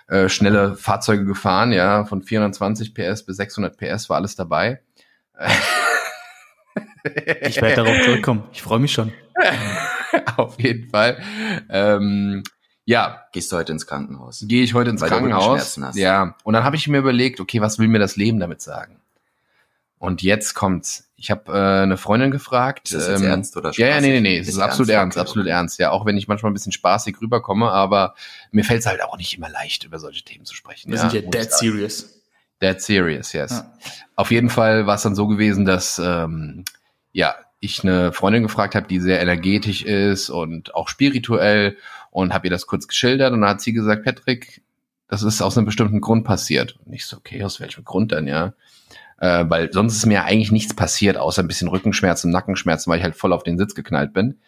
äh, 0.08 0.30
schnelle 0.30 0.76
Fahrzeuge 0.76 1.26
gefahren, 1.26 1.72
ja, 1.72 2.06
von 2.06 2.22
420 2.22 2.94
PS 2.94 3.24
bis 3.24 3.38
600 3.38 3.78
PS 3.78 4.10
war 4.10 4.18
alles 4.18 4.36
dabei. 4.36 4.82
Ich 7.42 7.62
werde 7.62 7.76
darauf 7.84 8.02
zurückkommen. 8.04 8.44
Ich 8.52 8.62
freue 8.62 8.80
mich 8.80 8.92
schon. 8.92 9.14
Auf 10.38 10.60
jeden 10.60 10.90
Fall. 10.90 11.22
Ähm, 11.70 12.44
ja. 12.86 13.24
Gehst 13.34 13.52
du 13.52 13.58
heute 13.58 13.72
ins 13.72 13.88
Krankenhaus? 13.88 14.44
Gehe 14.48 14.64
ich 14.64 14.74
heute 14.74 14.90
ins 14.90 15.02
Weil 15.02 15.10
Krankenhaus. 15.10 15.76
Du 15.76 15.84
hast. 15.84 15.96
Ja. 15.98 16.36
Und 16.44 16.54
dann 16.54 16.64
habe 16.64 16.76
ich 16.76 16.88
mir 16.88 16.98
überlegt, 17.00 17.40
okay, 17.40 17.62
was 17.62 17.80
will 17.80 17.88
mir 17.88 18.00
das 18.00 18.16
Leben 18.16 18.40
damit 18.40 18.62
sagen? 18.62 19.00
Und 20.00 20.22
jetzt 20.22 20.54
kommt's. 20.54 21.10
Ich 21.16 21.32
habe 21.32 21.52
äh, 21.52 21.84
eine 21.84 21.98
Freundin 21.98 22.30
gefragt. 22.30 22.92
Ist 22.92 22.94
das 22.94 23.08
jetzt 23.08 23.22
ähm, 23.22 23.28
ernst 23.28 23.58
oder 23.58 23.72
Ja, 23.72 23.88
ja, 23.88 24.02
nee, 24.02 24.10
nee, 24.10 24.22
nee, 24.22 24.38
es 24.38 24.48
Ist 24.48 24.56
ist 24.56 24.60
absolut 24.60 24.90
ernst, 24.92 25.18
Okay, 25.18 25.22
absolut 25.22 25.48
ernst. 25.48 25.80
Ja, 25.80 25.90
auch 25.90 26.06
wenn 26.06 26.16
ich 26.16 26.28
manchmal 26.28 26.52
ein 26.52 26.54
bisschen 26.54 26.72
spaßig 26.72 27.20
rüberkomme, 27.20 27.72
aber 27.72 28.14
mir 28.52 28.64
fällt 28.64 28.82
es 28.82 28.86
halt 28.86 29.02
auch 29.02 29.18
nicht 29.18 29.36
immer 29.36 29.50
leicht, 29.50 29.84
über 29.84 29.98
solche 29.98 30.24
Themen 30.24 30.46
zu 30.46 30.54
sprechen. 30.54 30.92
Wir 30.92 31.00
sind 31.00 31.14
ja 31.14 31.22
dead 31.22 31.52
serious. 31.52 32.17
Dead 32.62 32.82
serious, 32.82 33.34
yes. 33.34 33.52
Ja. 33.52 33.74
Auf 34.16 34.32
jeden 34.32 34.50
Fall 34.50 34.88
war 34.88 34.96
es 34.96 35.04
dann 35.04 35.16
so 35.16 35.28
gewesen, 35.28 35.66
dass 35.66 36.00
ähm, 36.00 36.66
ja 37.12 37.36
ich 37.60 37.84
eine 37.84 38.14
Freundin 38.14 38.44
gefragt 38.44 38.76
habe, 38.76 38.88
die 38.88 39.00
sehr 39.00 39.22
energetisch 39.22 39.84
ist 39.84 40.30
und 40.30 40.76
auch 40.76 40.90
spirituell 40.90 41.78
und 42.12 42.34
habe 42.34 42.48
ihr 42.48 42.52
das 42.52 42.68
kurz 42.68 42.88
geschildert 42.88 43.34
und 43.34 43.42
dann 43.42 43.50
hat 43.50 43.62
sie 43.62 43.74
gesagt, 43.74 44.04
Patrick, 44.04 44.62
das 45.08 45.24
ist 45.24 45.42
aus 45.42 45.58
einem 45.58 45.66
bestimmten 45.66 46.02
Grund 46.02 46.24
passiert. 46.26 46.78
Und 46.86 46.94
ich 46.94 47.06
so, 47.06 47.18
okay, 47.18 47.44
aus 47.44 47.60
welchem 47.60 47.84
Grund 47.84 48.12
denn, 48.12 48.28
ja? 48.28 48.54
Äh, 49.20 49.46
weil 49.48 49.72
sonst 49.72 49.96
ist 49.96 50.06
mir 50.06 50.16
ja 50.16 50.24
eigentlich 50.26 50.52
nichts 50.52 50.76
passiert, 50.76 51.18
außer 51.18 51.42
ein 51.42 51.48
bisschen 51.48 51.70
Rückenschmerzen, 51.70 52.32
Nackenschmerzen, 52.32 52.92
weil 52.92 53.00
ich 53.00 53.04
halt 53.04 53.16
voll 53.16 53.34
auf 53.34 53.44
den 53.44 53.58
Sitz 53.58 53.74
geknallt 53.74 54.14
bin. 54.14 54.40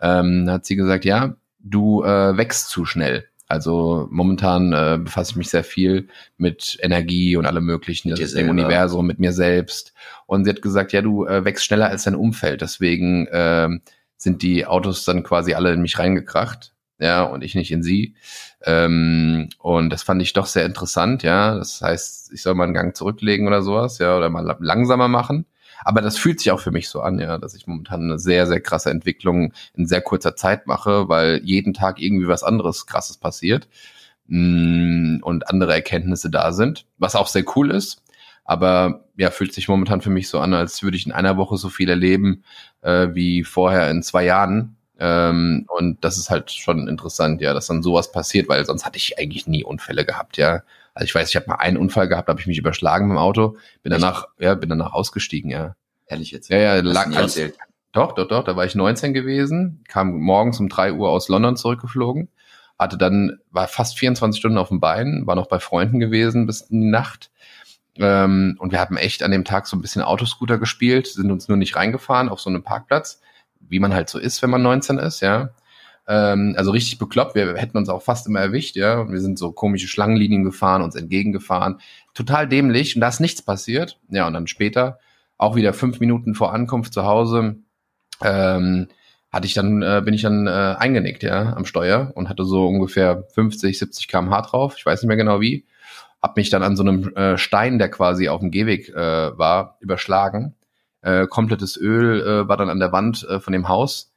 Ähm, 0.00 0.46
hat 0.50 0.66
sie 0.66 0.76
gesagt, 0.76 1.04
ja, 1.04 1.36
du 1.60 2.02
äh, 2.02 2.36
wächst 2.36 2.68
zu 2.68 2.84
schnell. 2.84 3.27
Also 3.48 4.06
momentan 4.10 4.72
äh, 4.72 4.98
befasse 5.02 5.32
ich 5.32 5.36
mich 5.36 5.48
sehr 5.48 5.64
viel 5.64 6.08
mit 6.36 6.78
Energie 6.82 7.34
und 7.36 7.46
allem 7.46 7.64
möglichen, 7.64 8.10
Mit 8.34 8.42
dem. 8.42 8.50
Universum, 8.50 9.06
mit 9.06 9.18
mir 9.20 9.32
selbst. 9.32 9.94
Und 10.26 10.44
sie 10.44 10.50
hat 10.50 10.60
gesagt, 10.60 10.92
ja, 10.92 11.00
du 11.00 11.24
äh, 11.24 11.44
wächst 11.46 11.64
schneller 11.64 11.88
als 11.88 12.04
dein 12.04 12.14
Umfeld. 12.14 12.60
Deswegen 12.60 13.26
äh, 13.28 13.68
sind 14.18 14.42
die 14.42 14.66
Autos 14.66 15.04
dann 15.04 15.22
quasi 15.22 15.54
alle 15.54 15.72
in 15.72 15.80
mich 15.80 15.98
reingekracht, 15.98 16.74
ja, 16.98 17.22
und 17.22 17.42
ich 17.42 17.54
nicht 17.54 17.70
in 17.70 17.82
sie. 17.82 18.14
Ähm, 18.64 19.48
und 19.58 19.90
das 19.90 20.02
fand 20.02 20.20
ich 20.20 20.34
doch 20.34 20.46
sehr 20.46 20.66
interessant, 20.66 21.22
ja. 21.22 21.54
Das 21.56 21.80
heißt, 21.80 22.32
ich 22.34 22.42
soll 22.42 22.54
mal 22.54 22.64
einen 22.64 22.74
Gang 22.74 22.94
zurücklegen 22.96 23.46
oder 23.46 23.62
sowas, 23.62 23.98
ja, 23.98 24.16
oder 24.16 24.28
mal 24.28 24.44
la- 24.44 24.58
langsamer 24.60 25.08
machen. 25.08 25.46
Aber 25.84 26.00
das 26.02 26.18
fühlt 26.18 26.40
sich 26.40 26.50
auch 26.50 26.60
für 26.60 26.70
mich 26.70 26.88
so 26.88 27.00
an, 27.00 27.18
ja, 27.18 27.38
dass 27.38 27.54
ich 27.54 27.66
momentan 27.66 28.02
eine 28.02 28.18
sehr, 28.18 28.46
sehr 28.46 28.60
krasse 28.60 28.90
Entwicklung 28.90 29.52
in 29.74 29.86
sehr 29.86 30.00
kurzer 30.00 30.36
Zeit 30.36 30.66
mache, 30.66 31.08
weil 31.08 31.40
jeden 31.44 31.74
Tag 31.74 32.00
irgendwie 32.00 32.28
was 32.28 32.42
anderes 32.42 32.86
krasses 32.86 33.16
passiert 33.16 33.68
mm, 34.26 35.18
und 35.22 35.48
andere 35.48 35.74
Erkenntnisse 35.74 36.30
da 36.30 36.52
sind, 36.52 36.86
was 36.98 37.16
auch 37.16 37.28
sehr 37.28 37.44
cool 37.56 37.70
ist. 37.70 38.02
Aber 38.44 39.04
ja, 39.16 39.30
fühlt 39.30 39.52
sich 39.52 39.68
momentan 39.68 40.00
für 40.00 40.10
mich 40.10 40.28
so 40.28 40.40
an, 40.40 40.54
als 40.54 40.82
würde 40.82 40.96
ich 40.96 41.06
in 41.06 41.12
einer 41.12 41.36
Woche 41.36 41.58
so 41.58 41.68
viel 41.68 41.90
erleben 41.90 42.44
äh, 42.80 43.08
wie 43.12 43.44
vorher 43.44 43.90
in 43.90 44.02
zwei 44.02 44.24
Jahren. 44.24 44.76
Ähm, 44.98 45.66
und 45.68 46.02
das 46.02 46.18
ist 46.18 46.30
halt 46.30 46.50
schon 46.50 46.88
interessant, 46.88 47.40
ja, 47.40 47.54
dass 47.54 47.66
dann 47.66 47.82
sowas 47.82 48.10
passiert, 48.10 48.48
weil 48.48 48.64
sonst 48.64 48.84
hatte 48.86 48.96
ich 48.96 49.18
eigentlich 49.18 49.46
nie 49.46 49.64
Unfälle 49.64 50.04
gehabt, 50.04 50.38
ja. 50.38 50.62
Also 50.98 51.04
ich 51.04 51.14
weiß, 51.14 51.28
ich 51.28 51.36
habe 51.36 51.46
mal 51.46 51.54
einen 51.54 51.76
Unfall 51.76 52.08
gehabt, 52.08 52.28
habe 52.28 52.40
ich 52.40 52.48
mich 52.48 52.58
überschlagen 52.58 53.06
mit 53.06 53.14
dem 53.14 53.18
Auto, 53.18 53.56
bin 53.84 53.92
Echt? 53.92 54.02
danach, 54.02 54.26
ja, 54.40 54.56
bin 54.56 54.68
danach 54.68 54.92
ausgestiegen, 54.92 55.48
ja. 55.48 55.76
Ehrlich 56.08 56.32
jetzt. 56.32 56.48
Ja, 56.48 56.58
ja, 56.58 56.82
nie 56.82 57.16
als, 57.16 57.40
doch, 57.92 58.16
doch, 58.16 58.26
doch, 58.26 58.42
da 58.42 58.56
war 58.56 58.64
ich 58.64 58.74
19 58.74 59.14
gewesen, 59.14 59.84
kam 59.86 60.18
morgens 60.18 60.58
um 60.58 60.68
3 60.68 60.94
Uhr 60.94 61.08
aus 61.08 61.28
London 61.28 61.56
zurückgeflogen, 61.56 62.28
hatte 62.80 62.98
dann, 62.98 63.38
war 63.52 63.68
fast 63.68 63.96
24 63.96 64.40
Stunden 64.40 64.58
auf 64.58 64.70
dem 64.70 64.80
Bein, 64.80 65.22
war 65.24 65.36
noch 65.36 65.46
bei 65.46 65.60
Freunden 65.60 66.00
gewesen 66.00 66.46
bis 66.46 66.62
in 66.62 66.80
die 66.80 66.90
Nacht, 66.90 67.30
Ähm, 68.00 68.56
und 68.58 68.72
wir 68.72 68.80
haben 68.80 68.96
echt 68.96 69.22
an 69.22 69.30
dem 69.30 69.44
Tag 69.44 69.66
so 69.66 69.76
ein 69.76 69.80
bisschen 69.80 70.02
Autoscooter 70.02 70.58
gespielt, 70.58 71.06
sind 71.06 71.30
uns 71.30 71.48
nur 71.48 71.56
nicht 71.56 71.76
reingefahren 71.76 72.28
auf 72.28 72.40
so 72.40 72.50
einem 72.50 72.62
Parkplatz, 72.62 73.20
wie 73.60 73.78
man 73.80 73.94
halt 73.94 74.08
so 74.08 74.18
ist, 74.18 74.42
wenn 74.42 74.50
man 74.50 74.62
19 74.62 74.98
ist, 74.98 75.20
ja. 75.20 75.50
Ähm, 76.08 76.54
also 76.56 76.70
richtig 76.70 76.98
bekloppt, 76.98 77.34
wir 77.34 77.54
hätten 77.56 77.76
uns 77.76 77.90
auch 77.90 78.02
fast 78.02 78.26
immer 78.26 78.40
erwischt, 78.40 78.76
ja. 78.76 79.00
Und 79.00 79.12
wir 79.12 79.20
sind 79.20 79.38
so 79.38 79.52
komische 79.52 79.88
Schlangenlinien 79.88 80.42
gefahren, 80.42 80.82
uns 80.82 80.96
entgegengefahren. 80.96 81.80
Total 82.14 82.48
dämlich 82.48 82.96
und 82.96 83.02
da 83.02 83.08
ist 83.08 83.20
nichts 83.20 83.42
passiert. 83.42 84.00
Ja, 84.08 84.26
und 84.26 84.32
dann 84.32 84.46
später, 84.46 84.98
auch 85.36 85.54
wieder 85.54 85.72
fünf 85.74 86.00
Minuten 86.00 86.34
vor 86.34 86.52
Ankunft 86.54 86.94
zu 86.94 87.04
Hause, 87.04 87.56
ähm, 88.24 88.88
hatte 89.30 89.46
ich 89.46 89.54
dann, 89.54 89.82
äh, 89.82 90.02
bin 90.04 90.14
ich 90.14 90.22
dann 90.22 90.46
äh, 90.46 90.76
eingenickt, 90.78 91.22
ja, 91.22 91.54
am 91.54 91.66
Steuer 91.66 92.12
und 92.14 92.30
hatte 92.30 92.44
so 92.44 92.66
ungefähr 92.66 93.24
50, 93.34 93.78
70 93.78 94.08
km/h 94.08 94.42
drauf. 94.42 94.74
Ich 94.78 94.86
weiß 94.86 95.02
nicht 95.02 95.08
mehr 95.08 95.18
genau 95.18 95.40
wie 95.40 95.66
hab 96.22 96.36
mich 96.36 96.50
dann 96.50 96.62
an 96.62 96.76
so 96.76 96.82
einem 96.82 97.14
äh, 97.14 97.38
Stein, 97.38 97.78
der 97.78 97.90
quasi 97.90 98.28
auf 98.28 98.40
dem 98.40 98.50
Gehweg 98.50 98.88
äh, 98.88 99.38
war, 99.38 99.76
überschlagen. 99.80 100.54
Äh, 101.00 101.26
komplettes 101.26 101.76
Öl 101.76 102.20
äh, 102.20 102.48
war 102.48 102.56
dann 102.56 102.70
an 102.70 102.80
der 102.80 102.92
Wand 102.92 103.24
äh, 103.28 103.38
von 103.38 103.52
dem 103.52 103.68
Haus 103.68 104.07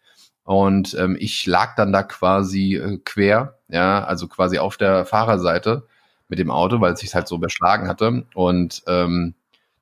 und 0.43 0.93
ähm, 0.95 1.15
ich 1.19 1.45
lag 1.45 1.75
dann 1.75 1.91
da 1.93 2.03
quasi 2.03 2.75
äh, 2.75 2.97
quer, 3.03 3.59
ja, 3.69 4.03
also 4.03 4.27
quasi 4.27 4.57
auf 4.57 4.77
der 4.77 5.05
Fahrerseite 5.05 5.87
mit 6.27 6.39
dem 6.39 6.51
Auto, 6.51 6.81
weil 6.81 6.93
es 6.93 6.99
sich 7.01 7.13
halt 7.13 7.27
so 7.27 7.35
überschlagen 7.35 7.87
hatte 7.87 8.25
und 8.33 8.83
ähm, 8.87 9.35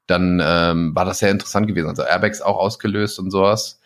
dann 0.08 0.42
ähm, 0.44 0.96
war 0.96 1.06
das 1.06 1.20
sehr 1.20 1.32
interessant 1.32 1.68
gewesen. 1.68 1.88
Also 1.88 2.04
Airbags 2.04 2.42
auch 2.42 2.58
ausgelöst 2.58 3.20
und 3.20 3.30
sowas. 3.32 3.80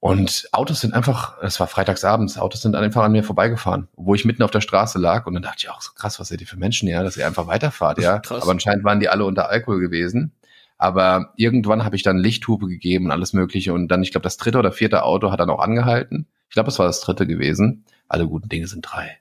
Und 0.00 0.48
Autos 0.52 0.80
sind 0.80 0.94
einfach, 0.94 1.38
es 1.42 1.58
war 1.58 1.66
freitagsabends, 1.66 2.38
Autos 2.38 2.62
sind 2.62 2.76
einfach 2.76 3.02
an 3.02 3.12
mir 3.12 3.24
vorbeigefahren, 3.24 3.88
wo 3.96 4.14
ich 4.14 4.24
mitten 4.24 4.44
auf 4.44 4.52
der 4.52 4.60
Straße 4.60 4.98
lag 4.98 5.26
und 5.26 5.34
dann 5.34 5.42
dachte 5.42 5.56
ich 5.58 5.70
auch 5.70 5.80
so 5.80 5.90
krass, 5.92 6.20
was 6.20 6.28
seid 6.28 6.40
ihr 6.40 6.46
für 6.46 6.56
Menschen, 6.56 6.88
ja, 6.88 7.02
dass 7.02 7.16
ihr 7.16 7.26
einfach 7.26 7.48
weiterfahrt, 7.48 7.98
ja. 8.02 8.20
Krass. 8.20 8.42
Aber 8.42 8.52
anscheinend 8.52 8.84
waren 8.84 9.00
die 9.00 9.08
alle 9.08 9.24
unter 9.24 9.48
Alkohol 9.48 9.80
gewesen. 9.80 10.32
Aber 10.78 11.32
irgendwann 11.36 11.84
habe 11.84 11.96
ich 11.96 12.02
dann 12.02 12.18
Lichthupe 12.18 12.66
gegeben 12.66 13.06
und 13.06 13.10
alles 13.12 13.32
Mögliche 13.32 13.72
und 13.72 13.88
dann, 13.88 14.02
ich 14.02 14.12
glaube, 14.12 14.22
das 14.22 14.36
dritte 14.36 14.58
oder 14.58 14.72
vierte 14.72 15.02
Auto 15.02 15.30
hat 15.30 15.40
dann 15.40 15.50
auch 15.50 15.60
angehalten. 15.60 16.26
Ich 16.48 16.54
glaube, 16.54 16.68
es 16.68 16.78
war 16.78 16.86
das 16.86 17.00
dritte 17.00 17.26
gewesen. 17.26 17.84
Alle 18.08 18.26
guten 18.26 18.48
Dinge 18.48 18.66
sind 18.68 18.82
drei. 18.82 19.18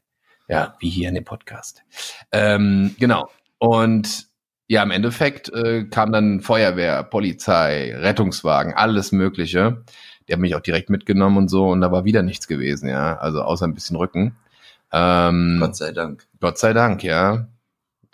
Ja, 0.48 0.76
wie 0.80 0.90
hier 0.90 1.10
in 1.10 1.16
dem 1.16 1.26
Podcast. 1.26 1.84
Ähm, 2.32 2.96
genau. 3.00 3.30
Und 3.58 4.28
ja, 4.68 4.84
im 4.84 4.92
Endeffekt 4.92 5.50
äh, 5.50 5.86
kam 5.86 6.12
dann 6.12 6.42
Feuerwehr, 6.42 7.04
Polizei, 7.04 7.94
Rettungswagen, 7.96 8.74
alles 8.74 9.12
Mögliche 9.12 9.84
die 10.28 10.34
haben 10.34 10.42
mich 10.42 10.56
auch 10.56 10.62
direkt 10.62 10.90
mitgenommen 10.90 11.38
und 11.38 11.48
so 11.48 11.70
und 11.70 11.82
da 11.82 11.92
war 11.92 12.06
wieder 12.06 12.22
nichts 12.22 12.48
gewesen, 12.48 12.90
ja. 12.90 13.18
Also 13.18 13.42
außer 13.42 13.66
ein 13.66 13.74
bisschen 13.74 13.96
Rücken. 13.96 14.36
Ähm, 14.92 15.58
Gott 15.60 15.76
sei 15.76 15.92
Dank. 15.92 16.28
Gott 16.40 16.58
sei 16.58 16.74
Dank, 16.74 17.04
ja. 17.04 17.48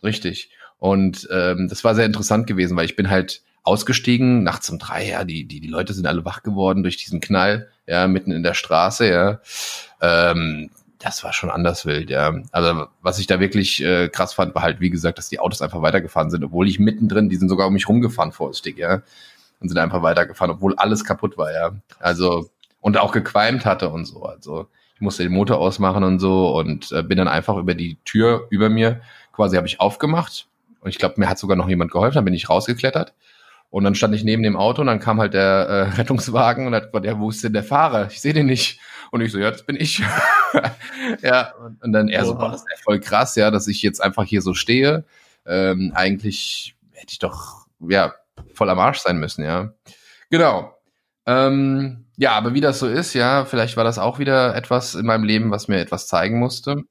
Richtig. 0.04 0.52
Und 0.84 1.30
ähm, 1.32 1.70
das 1.70 1.86
war 1.86 1.96
sehr 1.96 2.06
interessant 2.06 2.46
gewesen, 2.46 2.76
weil 2.76 2.84
ich 2.84 2.98
bin 2.98 3.10
halt 3.10 3.42
ausgestiegen, 3.64 4.44
nachts 4.44 4.70
um 4.70 4.80
drei, 4.80 5.08
ja, 5.08 5.24
die, 5.24 5.46
die, 5.46 5.62
die 5.62 5.70
Leute 5.70 5.94
sind 5.94 6.06
alle 6.06 6.26
wach 6.26 6.44
geworden 6.44 6.84
durch 6.84 6.98
diesen 6.98 7.22
Knall, 7.22 7.70
ja, 7.88 8.06
mitten 8.10 8.34
in 8.34 8.44
der 8.44 8.54
Straße, 8.54 9.10
ja. 9.10 9.40
Ähm, 10.02 10.72
das 11.00 11.24
war 11.24 11.32
schon 11.32 11.50
anders 11.50 11.86
wild, 11.86 12.10
ja. 12.10 12.34
Also 12.52 12.88
was 13.02 13.18
ich 13.18 13.28
da 13.28 13.40
wirklich 13.40 13.82
äh, 13.82 14.10
krass 14.10 14.34
fand, 14.34 14.56
war 14.56 14.62
halt, 14.62 14.82
wie 14.82 14.90
gesagt, 14.90 15.18
dass 15.18 15.30
die 15.30 15.40
Autos 15.40 15.62
einfach 15.62 15.82
weitergefahren 15.82 16.30
sind, 16.30 16.44
obwohl 16.44 16.68
ich 16.68 16.80
mittendrin, 16.80 17.30
die 17.30 17.38
sind 17.38 17.48
sogar 17.48 17.68
um 17.68 17.74
mich 17.74 17.88
rumgefahren 17.88 18.34
vorsichtig, 18.34 18.78
ja 18.78 19.04
und 19.62 19.70
sind 19.70 19.78
einfach 19.78 20.02
weitergefahren, 20.02 20.52
obwohl 20.52 20.76
alles 20.76 21.06
kaputt 21.06 21.38
war, 21.38 21.54
ja. 21.54 21.72
Also, 22.00 22.50
und 22.82 22.98
auch 22.98 23.14
gequalmt 23.14 23.64
hatte 23.64 23.88
und 23.88 24.04
so. 24.04 24.24
Also, 24.24 24.68
ich 24.96 25.00
musste 25.00 25.24
den 25.24 25.32
Motor 25.32 25.60
ausmachen 25.60 26.04
und 26.04 26.20
so 26.20 26.54
und 26.58 26.92
äh, 26.92 27.04
bin 27.04 27.20
dann 27.20 27.30
einfach 27.30 27.56
über 27.56 27.74
die 27.74 27.96
Tür 28.04 28.48
über 28.50 28.68
mir 28.68 29.00
quasi 29.32 29.56
habe 29.56 29.66
ich 29.66 29.80
aufgemacht 29.80 30.48
und 30.84 30.90
ich 30.90 30.98
glaube, 30.98 31.16
mir 31.18 31.30
hat 31.30 31.40
sogar 31.40 31.58
noch 31.58 31.70
jemand 31.70 31.92
geholfen, 31.92 32.16
dann 32.16 32.26
bin 32.26 32.34
ich 32.34 32.50
rausgeklettert 32.50 33.14
und 33.74 33.84
dann 33.84 33.96
stand 33.96 34.14
ich 34.14 34.24
neben 34.24 34.44
dem 34.44 34.56
Auto 34.56 34.82
und 34.82 34.88
dann 34.88 35.00
kam 35.00 35.20
halt 35.20 35.34
der 35.34 35.68
äh, 35.68 35.82
Rettungswagen 35.98 36.68
und 36.68 36.76
hat 36.76 36.92
gesagt, 36.92 37.06
ja, 37.06 37.20
wo 37.20 37.30
ist 37.30 37.44
denn 37.44 37.54
der 37.54 37.64
Fahrer? 37.64 38.08
Ich 38.12 38.22
sehe 38.22 38.34
den 38.34 38.46
nicht. 38.46 38.80
Und 39.12 39.22
ich 39.22 39.32
so, 39.32 39.40
ja, 39.40 39.50
das 39.50 39.64
bin 39.64 39.76
ich. 39.76 40.04
ja, 41.24 41.54
und, 41.56 41.84
und 41.84 41.92
dann 41.92 42.08
er 42.08 42.24
so, 42.26 42.36
boah, 42.36 42.52
das 42.52 42.62
ist 42.62 42.68
ja 42.70 42.78
voll 42.84 43.00
krass, 43.00 43.36
ja, 43.36 43.50
dass 43.50 43.68
ich 43.68 43.82
jetzt 43.82 44.00
einfach 44.00 44.26
hier 44.26 44.44
so 44.44 44.54
stehe. 44.54 45.06
Ähm, 45.46 45.92
eigentlich 45.96 46.76
hätte 46.92 47.14
ich 47.14 47.20
doch, 47.20 47.66
ja, 47.80 48.14
voll 48.54 48.70
am 48.70 48.80
Arsch 48.80 49.00
sein 49.00 49.18
müssen, 49.18 49.44
ja. 49.44 49.74
Genau. 50.30 50.76
Ähm, 51.26 52.06
ja, 52.16 52.34
aber 52.34 52.54
wie 52.54 52.62
das 52.62 52.78
so 52.78 52.88
ist, 52.88 53.16
ja, 53.16 53.46
vielleicht 53.46 53.76
war 53.76 53.84
das 53.84 53.98
auch 53.98 54.20
wieder 54.20 54.56
etwas 54.56 54.94
in 54.94 55.06
meinem 55.06 55.24
Leben, 55.24 55.50
was 55.50 55.68
mir 55.68 55.80
etwas 55.80 56.06
zeigen 56.06 56.38
musste. 56.38 56.84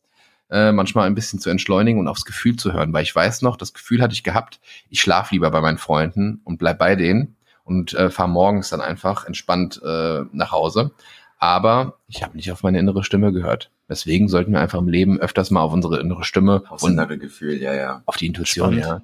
Äh, 0.52 0.71
manchmal 0.73 1.06
ein 1.06 1.14
bisschen 1.14 1.38
zu 1.38 1.50
entschleunigen 1.50 1.99
und 1.99 2.09
aufs 2.09 2.25
Gefühl 2.25 2.56
zu 2.56 2.73
hören, 2.73 2.92
weil 2.92 3.02
ich 3.02 3.14
weiß 3.14 3.40
noch, 3.42 3.56
das 3.56 3.73
Gefühl 3.73 4.02
hatte 4.02 4.12
ich 4.12 4.23
gehabt, 4.23 4.61
ich 4.90 5.00
schlafe 5.00 5.35
lieber 5.35 5.50
bei 5.50 5.62
meinen 5.62 5.78
Freunden 5.78 6.42
und 6.44 6.59
bleib 6.59 6.78
bei 6.78 6.94
denen 6.94 7.37
und 7.64 7.94
äh, 7.94 8.11
fahre 8.11 8.28
morgens 8.28 8.68
dann 8.68 8.82
einfach 8.82 9.25
entspannt 9.25 9.80
äh, 9.82 10.21
nach 10.32 10.52
Hause. 10.52 10.90
Aber 11.38 11.99
ich 12.06 12.23
habe 12.23 12.37
nicht 12.37 12.52
auf 12.52 12.62
meine 12.62 12.78
innere 12.78 13.02
Stimme 13.02 13.32
gehört. 13.32 13.71
Deswegen 13.88 14.28
sollten 14.28 14.52
wir 14.52 14.61
einfach 14.61 14.78
im 14.78 14.88
Leben 14.88 15.18
öfters 15.18 15.50
mal 15.50 15.62
auf 15.62 15.73
unsere 15.73 15.99
innere 16.00 16.23
Stimme 16.23 16.62
Aufs 16.68 16.82
und 16.82 16.92
innere 16.92 17.18
Gefühl, 17.18 17.61
ja, 17.61 17.75
ja. 17.75 18.02
Auf 18.06 18.16
die 18.16 18.26
Intuition, 18.26 18.75
Spannend. 18.75 18.87
ja. 18.87 19.02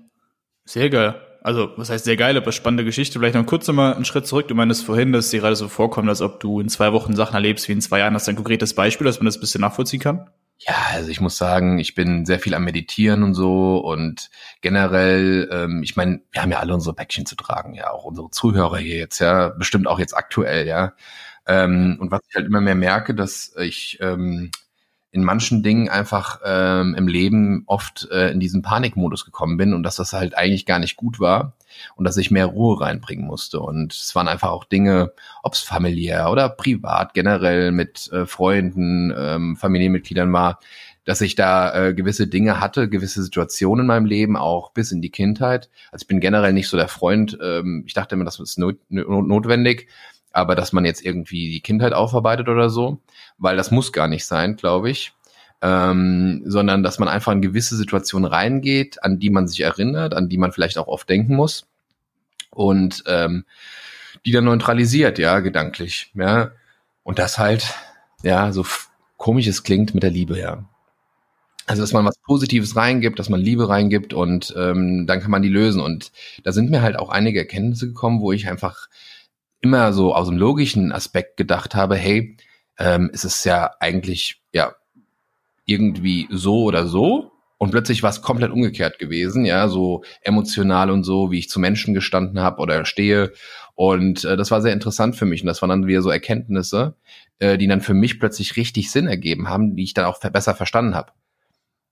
Sehr 0.64 0.90
geil 0.90 1.14
also 1.40 1.70
was 1.76 1.88
heißt 1.88 2.04
sehr 2.04 2.16
geil, 2.16 2.36
aber 2.36 2.52
spannende 2.52 2.84
Geschichte. 2.84 3.18
Vielleicht 3.18 3.34
noch 3.34 3.46
kurz 3.46 3.66
nochmal 3.66 3.94
einen 3.94 4.04
Schritt 4.04 4.26
zurück. 4.26 4.48
Du 4.48 4.54
meinst 4.54 4.84
vorhin, 4.84 5.12
dass 5.12 5.26
es 5.26 5.30
dir 5.30 5.40
gerade 5.40 5.56
so 5.56 5.68
vorkommt, 5.68 6.08
als 6.08 6.20
ob 6.20 6.40
du 6.40 6.60
in 6.60 6.68
zwei 6.68 6.92
Wochen 6.92 7.16
Sachen 7.16 7.34
erlebst 7.34 7.68
wie 7.68 7.72
in 7.72 7.80
zwei 7.80 8.00
Jahren. 8.00 8.12
Hast 8.14 8.26
du 8.26 8.32
ein 8.32 8.36
konkretes 8.36 8.74
Beispiel, 8.74 9.06
dass 9.06 9.18
man 9.18 9.26
das 9.26 9.36
ein 9.36 9.40
bisschen 9.40 9.60
nachvollziehen 9.60 10.00
kann? 10.00 10.28
Ja, 10.60 10.74
also 10.92 11.08
ich 11.10 11.20
muss 11.20 11.36
sagen, 11.38 11.78
ich 11.78 11.94
bin 11.94 12.26
sehr 12.26 12.40
viel 12.40 12.52
am 12.54 12.64
Meditieren 12.64 13.22
und 13.22 13.34
so 13.34 13.78
und 13.78 14.28
generell, 14.60 15.48
ähm, 15.52 15.82
ich 15.84 15.94
meine, 15.94 16.20
wir 16.32 16.42
haben 16.42 16.50
ja 16.50 16.58
alle 16.58 16.74
unsere 16.74 16.96
Päckchen 16.96 17.26
zu 17.26 17.36
tragen, 17.36 17.74
ja, 17.74 17.90
auch 17.92 18.04
unsere 18.04 18.30
Zuhörer 18.30 18.78
hier 18.78 18.96
jetzt, 18.96 19.20
ja, 19.20 19.50
bestimmt 19.50 19.86
auch 19.86 20.00
jetzt 20.00 20.14
aktuell, 20.16 20.66
ja. 20.66 20.94
Ähm, 21.46 21.96
und 22.00 22.10
was 22.10 22.20
ich 22.28 22.34
halt 22.34 22.46
immer 22.46 22.60
mehr 22.60 22.74
merke, 22.74 23.14
dass 23.14 23.54
ich 23.56 23.98
ähm, 24.00 24.50
in 25.12 25.22
manchen 25.24 25.62
Dingen 25.62 25.88
einfach 25.88 26.40
ähm, 26.44 26.94
im 26.96 27.06
Leben 27.08 27.62
oft 27.66 28.08
äh, 28.10 28.30
in 28.32 28.40
diesen 28.40 28.62
Panikmodus 28.62 29.24
gekommen 29.24 29.56
bin 29.58 29.74
und 29.74 29.82
dass 29.84 29.96
das 29.96 30.12
halt 30.12 30.36
eigentlich 30.36 30.66
gar 30.66 30.80
nicht 30.80 30.96
gut 30.96 31.20
war 31.20 31.57
und 31.96 32.04
dass 32.04 32.16
ich 32.16 32.30
mehr 32.30 32.46
Ruhe 32.46 32.80
reinbringen 32.80 33.26
musste. 33.26 33.60
Und 33.60 33.92
es 33.92 34.14
waren 34.14 34.28
einfach 34.28 34.50
auch 34.50 34.64
Dinge, 34.64 35.12
ob 35.42 35.54
es 35.54 35.60
familiär 35.60 36.30
oder 36.30 36.48
privat, 36.48 37.14
generell 37.14 37.72
mit 37.72 38.10
äh, 38.12 38.26
Freunden, 38.26 39.12
ähm, 39.16 39.56
Familienmitgliedern 39.56 40.32
war, 40.32 40.58
dass 41.08 41.22
ich 41.22 41.36
da 41.36 41.74
äh, 41.74 41.94
gewisse 41.94 42.26
Dinge 42.26 42.60
hatte, 42.60 42.90
gewisse 42.90 43.22
Situationen 43.22 43.84
in 43.84 43.86
meinem 43.86 44.04
Leben, 44.04 44.36
auch 44.36 44.72
bis 44.72 44.92
in 44.92 45.00
die 45.00 45.08
Kindheit. 45.08 45.70
Also 45.90 46.02
ich 46.02 46.06
bin 46.06 46.20
generell 46.20 46.52
nicht 46.52 46.68
so 46.68 46.76
der 46.76 46.88
Freund, 46.88 47.38
ähm, 47.42 47.84
ich 47.86 47.94
dachte 47.94 48.14
immer, 48.14 48.26
das 48.26 48.38
ist 48.38 48.58
not 48.58 48.76
notwendig, 48.90 49.88
aber 50.32 50.54
dass 50.54 50.74
man 50.74 50.84
jetzt 50.84 51.02
irgendwie 51.02 51.50
die 51.50 51.62
Kindheit 51.62 51.94
aufarbeitet 51.94 52.50
oder 52.50 52.68
so, 52.68 53.00
weil 53.38 53.56
das 53.56 53.70
muss 53.70 53.94
gar 53.94 54.06
nicht 54.06 54.26
sein, 54.26 54.56
glaube 54.56 54.90
ich. 54.90 55.14
Ähm, 55.62 56.42
sondern 56.44 56.82
dass 56.82 56.98
man 56.98 57.08
einfach 57.08 57.32
in 57.32 57.40
gewisse 57.40 57.74
Situationen 57.74 58.30
reingeht, 58.30 59.02
an 59.02 59.18
die 59.18 59.30
man 59.30 59.48
sich 59.48 59.62
erinnert, 59.62 60.12
an 60.12 60.28
die 60.28 60.36
man 60.36 60.52
vielleicht 60.52 60.76
auch 60.76 60.88
oft 60.88 61.08
denken 61.08 61.34
muss 61.34 61.67
und 62.50 63.04
ähm, 63.06 63.44
die 64.26 64.32
dann 64.32 64.44
neutralisiert, 64.44 65.18
ja, 65.18 65.40
gedanklich, 65.40 66.12
ja. 66.14 66.52
Und 67.02 67.18
das 67.18 67.38
halt, 67.38 67.74
ja, 68.22 68.52
so 68.52 68.64
komisch 69.16 69.46
es 69.46 69.62
klingt 69.62 69.94
mit 69.94 70.02
der 70.02 70.10
Liebe, 70.10 70.38
ja. 70.38 70.64
Also, 71.66 71.82
dass 71.82 71.92
man 71.92 72.06
was 72.06 72.18
Positives 72.20 72.76
reingibt, 72.76 73.18
dass 73.18 73.28
man 73.28 73.40
Liebe 73.40 73.68
reingibt 73.68 74.14
und 74.14 74.54
ähm, 74.56 75.06
dann 75.06 75.20
kann 75.20 75.30
man 75.30 75.42
die 75.42 75.50
lösen. 75.50 75.82
Und 75.82 76.12
da 76.42 76.52
sind 76.52 76.70
mir 76.70 76.80
halt 76.80 76.98
auch 76.98 77.10
einige 77.10 77.40
Erkenntnisse 77.40 77.88
gekommen, 77.88 78.20
wo 78.20 78.32
ich 78.32 78.48
einfach 78.48 78.88
immer 79.60 79.92
so 79.92 80.14
aus 80.14 80.28
dem 80.28 80.38
logischen 80.38 80.92
Aspekt 80.92 81.36
gedacht 81.36 81.74
habe, 81.74 81.96
hey, 81.96 82.36
ähm, 82.78 83.10
es 83.12 83.24
ist 83.24 83.44
ja 83.44 83.72
eigentlich 83.80 84.40
ja 84.52 84.74
irgendwie 85.66 86.26
so 86.30 86.62
oder 86.62 86.86
so 86.86 87.32
und 87.58 87.70
plötzlich 87.72 88.02
war 88.02 88.10
es 88.10 88.22
komplett 88.22 88.50
umgekehrt 88.50 88.98
gewesen, 88.98 89.44
ja, 89.44 89.68
so 89.68 90.02
emotional 90.22 90.90
und 90.90 91.04
so, 91.04 91.30
wie 91.30 91.38
ich 91.38 91.50
zu 91.50 91.60
Menschen 91.60 91.92
gestanden 91.92 92.40
habe 92.40 92.62
oder 92.62 92.84
stehe 92.84 93.32
und 93.74 94.24
äh, 94.24 94.36
das 94.36 94.50
war 94.50 94.62
sehr 94.62 94.72
interessant 94.72 95.16
für 95.16 95.26
mich 95.26 95.42
und 95.42 95.46
das 95.46 95.60
waren 95.60 95.70
dann 95.70 95.86
wieder 95.86 96.02
so 96.02 96.10
Erkenntnisse, 96.10 96.94
äh, 97.38 97.58
die 97.58 97.66
dann 97.66 97.80
für 97.80 97.94
mich 97.94 98.18
plötzlich 98.18 98.56
richtig 98.56 98.90
Sinn 98.90 99.06
ergeben 99.06 99.48
haben, 99.48 99.76
die 99.76 99.84
ich 99.84 99.94
dann 99.94 100.06
auch 100.06 100.18
besser 100.18 100.54
verstanden 100.54 100.94
habe. 100.94 101.12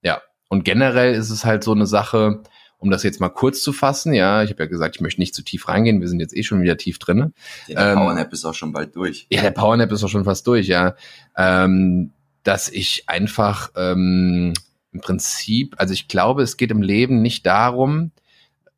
Ja, 0.02 0.22
und 0.48 0.64
generell 0.64 1.14
ist 1.14 1.30
es 1.30 1.44
halt 1.44 1.64
so 1.64 1.72
eine 1.72 1.86
Sache, 1.86 2.42
um 2.78 2.90
das 2.90 3.02
jetzt 3.02 3.20
mal 3.20 3.30
kurz 3.30 3.62
zu 3.62 3.72
fassen, 3.72 4.12
ja, 4.12 4.42
ich 4.42 4.50
habe 4.50 4.64
ja 4.64 4.68
gesagt, 4.68 4.96
ich 4.96 5.00
möchte 5.00 5.20
nicht 5.20 5.34
zu 5.34 5.42
tief 5.42 5.68
reingehen, 5.68 6.00
wir 6.00 6.08
sind 6.08 6.20
jetzt 6.20 6.36
eh 6.36 6.42
schon 6.42 6.62
wieder 6.62 6.76
tief 6.76 6.98
drin. 6.98 7.32
Ja, 7.66 7.82
der 7.82 7.92
ähm, 7.92 7.98
Powernap 7.98 8.32
ist 8.32 8.44
auch 8.44 8.54
schon 8.54 8.72
bald 8.72 8.94
durch. 8.94 9.26
Ja, 9.30 9.42
der 9.42 9.50
Powernap 9.50 9.90
ist 9.92 10.04
auch 10.04 10.08
schon 10.08 10.24
fast 10.24 10.46
durch, 10.46 10.66
ja. 10.68 10.94
Ähm, 11.36 12.12
dass 12.42 12.68
ich 12.68 13.04
einfach 13.08 13.70
ähm, 13.76 14.52
im 14.96 15.00
Prinzip, 15.02 15.74
also 15.78 15.92
ich 15.92 16.08
glaube, 16.08 16.42
es 16.42 16.56
geht 16.56 16.70
im 16.70 16.80
Leben 16.80 17.20
nicht 17.20 17.44
darum, 17.44 18.12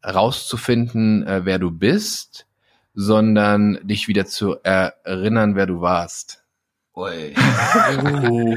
rauszufinden, 0.04 1.24
äh, 1.26 1.44
wer 1.44 1.60
du 1.60 1.70
bist, 1.70 2.46
sondern 2.94 3.78
dich 3.84 4.08
wieder 4.08 4.26
zu 4.26 4.56
erinnern, 4.62 5.54
wer 5.54 5.66
du 5.66 5.80
warst. 5.80 6.42
Ui. 6.96 7.34
Uh. 8.02 8.56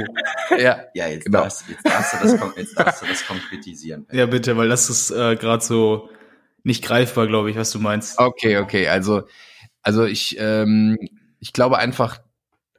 ja, 0.58 0.80
ja 0.96 1.08
jetzt, 1.08 1.26
genau. 1.26 1.42
darfst, 1.42 1.66
jetzt, 1.70 1.86
darfst 1.86 2.14
du 2.14 2.18
das, 2.18 2.58
jetzt 2.58 2.80
darfst 2.80 3.02
du 3.04 3.06
das 3.06 3.28
konkretisieren. 3.28 4.08
Ja, 4.12 4.26
bitte, 4.26 4.58
weil 4.58 4.68
das 4.68 4.90
ist 4.90 5.12
äh, 5.12 5.36
gerade 5.36 5.64
so 5.64 6.10
nicht 6.64 6.84
greifbar, 6.84 7.28
glaube 7.28 7.52
ich, 7.52 7.58
was 7.58 7.70
du 7.70 7.78
meinst. 7.78 8.18
Okay, 8.18 8.58
okay. 8.58 8.88
Also, 8.88 9.28
also 9.84 10.06
ich, 10.06 10.38
ähm, 10.40 10.98
ich 11.40 11.54
glaube 11.54 11.78
einfach, 11.78 12.22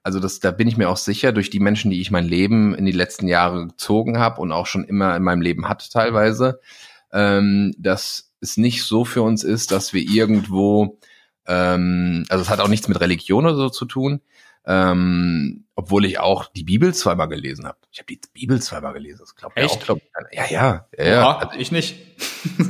also 0.03 0.19
das, 0.19 0.41
da 0.41 0.51
bin 0.51 0.69
ich 0.69 0.77
mir 0.77 0.89
auch 0.89 0.97
sicher, 0.97 1.33
durch 1.33 1.51
die 1.51 1.61
Menschen, 1.61 1.91
die 1.91 2.01
ich 2.01 2.11
mein 2.11 2.27
Leben 2.27 2.75
in 2.75 2.85
die 2.85 2.93
letzten 2.93 3.29
Jahre 3.29 3.69
gezogen 3.69 4.19
habe 4.19 4.41
und 4.41 4.53
auch 4.53 4.67
schon 4.67 4.85
immer 4.85 5.17
in 5.17 5.23
meinem 5.23 5.43
Leben 5.43 5.69
hatte 5.69 5.89
teilweise, 5.91 6.61
ähm, 7.13 7.75
dass 7.79 8.33
es 8.41 8.57
nicht 8.57 8.83
so 8.83 9.05
für 9.05 9.23
uns 9.23 9.45
ist, 9.45 9.71
dass 9.71 9.93
wir 9.93 10.03
irgendwo, 10.03 10.99
ähm, 11.47 12.25
also 12.29 12.43
es 12.43 12.51
hat 12.51 12.61
auch 12.61 12.69
nichts 12.69 12.89
mit 12.89 13.01
Religion 13.01 13.47
oder 13.47 13.57
so 13.57 13.69
zu 13.69 13.85
tun, 13.85 14.21
ähm, 14.67 15.65
obwohl 15.75 16.05
ich 16.05 16.19
auch 16.19 16.47
die 16.53 16.65
Bibel 16.65 16.95
zweimal 16.95 17.29
gelesen 17.29 17.67
habe. 17.67 17.79
Ich 17.91 17.99
habe 17.99 18.07
die 18.07 18.21
Bibel 18.33 18.61
zweimal 18.61 18.93
gelesen. 18.93 19.21
Das 19.21 19.35
glaubt 19.35 19.57
Echt? 19.57 19.75
ja 19.75 19.81
auch, 19.81 19.85
glaub, 19.85 20.01
ja, 20.33 20.45
ja, 20.51 20.87
ja, 20.97 21.05
ja. 21.05 21.23
Oha, 21.23 21.39
Also, 21.39 21.59
ich 21.59 21.73
nicht. 21.73 21.97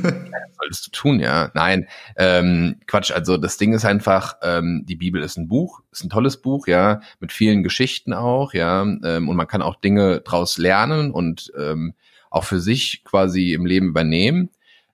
solltest 0.63 0.87
du 0.87 0.91
tun, 0.91 1.19
ja. 1.19 1.51
Nein, 1.53 1.87
ähm, 2.15 2.77
Quatsch. 2.87 3.11
Also 3.11 3.37
das 3.37 3.57
Ding 3.57 3.73
ist 3.73 3.85
einfach, 3.85 4.37
ähm, 4.41 4.83
die 4.87 4.95
Bibel 4.95 5.21
ist 5.21 5.37
ein 5.37 5.47
Buch, 5.47 5.81
ist 5.91 6.03
ein 6.03 6.09
tolles 6.09 6.37
Buch, 6.41 6.67
ja, 6.67 7.01
mit 7.19 7.31
vielen 7.31 7.63
Geschichten 7.63 8.13
auch, 8.13 8.53
ja, 8.53 8.81
ähm, 8.81 9.29
und 9.29 9.35
man 9.35 9.47
kann 9.47 9.61
auch 9.61 9.75
Dinge 9.75 10.21
draus 10.21 10.57
lernen 10.57 11.11
und 11.11 11.51
ähm, 11.57 11.93
auch 12.29 12.43
für 12.45 12.59
sich 12.59 13.03
quasi 13.03 13.53
im 13.53 13.65
Leben 13.65 13.87
übernehmen. 13.87 14.49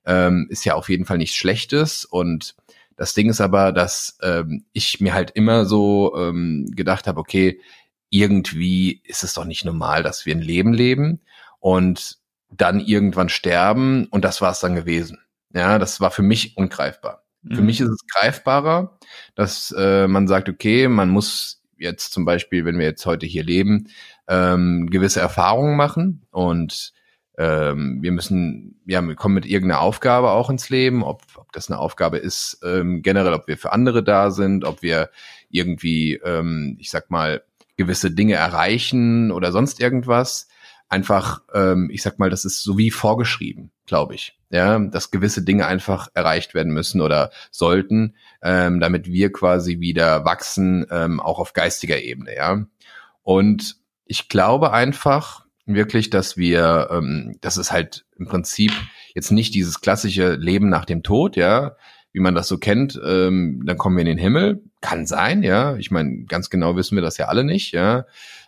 Ähm, 0.06 0.48
ist 0.50 0.66
ja 0.66 0.74
auf 0.76 0.90
jeden 0.90 1.06
Fall 1.06 1.18
nichts 1.18 1.36
Schlechtes 1.36 2.04
und 2.06 2.56
das 3.00 3.14
Ding 3.14 3.30
ist 3.30 3.40
aber, 3.40 3.72
dass 3.72 4.18
ähm, 4.22 4.66
ich 4.74 5.00
mir 5.00 5.14
halt 5.14 5.32
immer 5.32 5.64
so 5.66 6.14
ähm, 6.18 6.68
gedacht 6.76 7.08
habe, 7.08 7.18
okay, 7.20 7.62
irgendwie 8.10 9.02
ist 9.06 9.24
es 9.24 9.34
doch 9.36 9.46
nicht 9.46 9.64
normal, 9.64 10.04
dass 10.04 10.26
wir 10.26 10.36
ein 10.36 10.42
Leben 10.42 10.74
leben 10.74 11.22
und 11.60 12.18
dann 12.52 12.82
irgendwann 12.82 13.30
sterben 13.30 14.06
und 14.08 14.26
das 14.26 14.42
war 14.42 14.52
es 14.52 14.60
dann 14.60 14.76
gewesen. 14.76 15.20
Ja, 15.54 15.80
das 15.80 16.02
war 16.02 16.12
für 16.12 16.24
mich 16.24 16.58
ungreifbar. 16.58 17.24
Für 17.54 17.62
Mhm. 17.62 17.66
mich 17.68 17.80
ist 17.80 17.88
es 17.88 18.06
greifbarer, 18.08 19.00
dass 19.34 19.74
äh, 19.78 20.08
man 20.08 20.28
sagt, 20.28 20.50
okay, 20.50 20.90
man 20.90 21.10
muss 21.10 21.62
jetzt 21.78 22.12
zum 22.12 22.26
Beispiel, 22.26 22.66
wenn 22.66 22.78
wir 22.80 22.86
jetzt 22.86 23.06
heute 23.06 23.26
hier 23.26 23.46
leben, 23.46 23.88
ähm, 24.28 24.88
gewisse 24.90 25.22
Erfahrungen 25.22 25.78
machen 25.78 26.26
und 26.32 26.92
ähm, 27.40 28.00
wir 28.02 28.12
müssen, 28.12 28.82
ja, 28.86 29.02
wir 29.02 29.16
kommen 29.16 29.36
mit 29.36 29.46
irgendeiner 29.46 29.80
Aufgabe 29.80 30.32
auch 30.32 30.50
ins 30.50 30.70
Leben, 30.70 31.04
ob, 31.04 31.22
ob 31.36 31.54
das 31.54 31.70
eine 31.70 31.80
Aufgabe 31.80 32.18
ist, 32.18 32.60
ähm, 32.66 33.02
generell, 33.02 33.34
ob 33.34 33.48
wir 33.48 33.58
für 33.58 33.72
andere 33.72 34.04
da 34.04 34.30
sind, 34.30 34.66
ob 34.66 34.82
wir 34.82 35.10
irgendwie, 35.50 36.16
ähm, 36.16 36.76
ich 36.80 36.92
sag 36.92 37.10
mal, 37.10 37.42
gewisse 37.78 38.12
Dinge 38.12 38.34
erreichen 38.34 39.32
oder 39.32 39.54
sonst 39.54 39.80
irgendwas. 39.80 40.50
Einfach, 40.90 41.42
ähm, 41.54 41.90
ich 41.94 42.02
sag 42.02 42.20
mal, 42.20 42.30
das 42.30 42.44
ist 42.44 42.62
so 42.62 42.78
wie 42.78 42.92
vorgeschrieben, 42.92 43.72
glaube 43.86 44.16
ich. 44.16 44.38
Ja, 44.50 44.78
dass 44.78 45.12
gewisse 45.12 45.44
Dinge 45.44 45.66
einfach 45.66 46.10
erreicht 46.16 46.54
werden 46.54 46.74
müssen 46.74 47.00
oder 47.00 47.32
sollten, 47.52 48.16
ähm, 48.42 48.82
damit 48.82 49.06
wir 49.06 49.32
quasi 49.32 49.80
wieder 49.80 50.26
wachsen, 50.26 50.86
ähm, 50.92 51.22
auch 51.22 51.40
auf 51.40 51.54
geistiger 51.54 52.02
Ebene, 52.02 52.36
ja. 52.36 52.66
Und 53.24 53.78
ich 54.06 54.28
glaube 54.28 54.74
einfach 54.74 55.46
wirklich, 55.76 56.10
dass 56.10 56.38
wir, 56.38 56.90
ähm, 56.92 57.38
das 57.42 57.58
ist 57.58 57.72
halt 57.72 58.06
im 58.18 58.28
Prinzip 58.28 58.72
jetzt 59.16 59.32
nicht 59.32 59.54
dieses 59.54 59.82
klassische 59.82 60.36
Leben 60.36 60.70
nach 60.70 60.86
dem 60.86 61.04
Tod, 61.04 61.36
ja, 61.36 61.76
wie 62.12 62.20
man 62.20 62.36
das 62.36 62.48
so 62.48 62.58
kennt, 62.58 63.00
ähm, 63.06 63.62
dann 63.66 63.78
kommen 63.78 63.96
wir 63.96 64.02
in 64.02 64.08
den 64.08 64.18
Himmel. 64.18 64.64
Kann 64.82 65.06
sein, 65.06 65.44
ja. 65.44 65.76
Ich 65.78 65.92
meine, 65.92 66.24
ganz 66.24 66.50
genau 66.50 66.76
wissen 66.76 66.96
wir 66.96 67.02
das 67.02 67.18
ja 67.18 67.28
alle 67.28 67.44
nicht, 67.44 67.72
ja. 67.74 68.06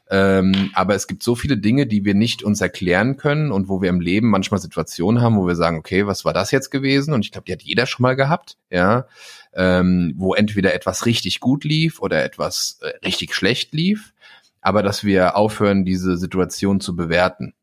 Ähm, 0.10 0.72
aber 0.74 0.94
es 0.94 1.08
gibt 1.08 1.24
so 1.24 1.36
viele 1.36 1.58
Dinge, 1.58 1.88
die 1.88 2.04
wir 2.04 2.16
nicht 2.16 2.44
uns 2.44 2.60
erklären 2.60 3.16
können 3.16 3.52
und 3.52 3.70
wo 3.70 3.82
wir 3.82 3.90
im 3.90 4.02
Leben 4.02 4.30
manchmal 4.30 4.60
Situationen 4.60 5.22
haben, 5.22 5.38
wo 5.38 5.48
wir 5.48 5.56
sagen, 5.56 5.78
okay, 5.78 6.06
was 6.06 6.26
war 6.26 6.34
das 6.34 6.52
jetzt 6.52 6.70
gewesen? 6.70 7.14
Und 7.14 7.24
ich 7.24 7.32
glaube, 7.32 7.46
die 7.46 7.54
hat 7.54 7.62
jeder 7.62 7.86
schon 7.86 8.04
mal 8.04 8.18
gehabt, 8.18 8.58
ja, 8.70 9.06
ähm, 9.54 10.14
wo 10.18 10.34
entweder 10.34 10.74
etwas 10.74 11.06
richtig 11.06 11.40
gut 11.40 11.64
lief 11.64 12.02
oder 12.02 12.26
etwas 12.26 12.80
äh, 12.82 13.06
richtig 13.06 13.34
schlecht 13.34 13.74
lief, 13.74 14.14
aber 14.62 14.84
dass 14.84 15.04
wir 15.04 15.36
aufhören, 15.36 15.86
diese 15.86 16.18
Situation 16.18 16.80
zu 16.80 16.96
bewerten, 16.96 17.54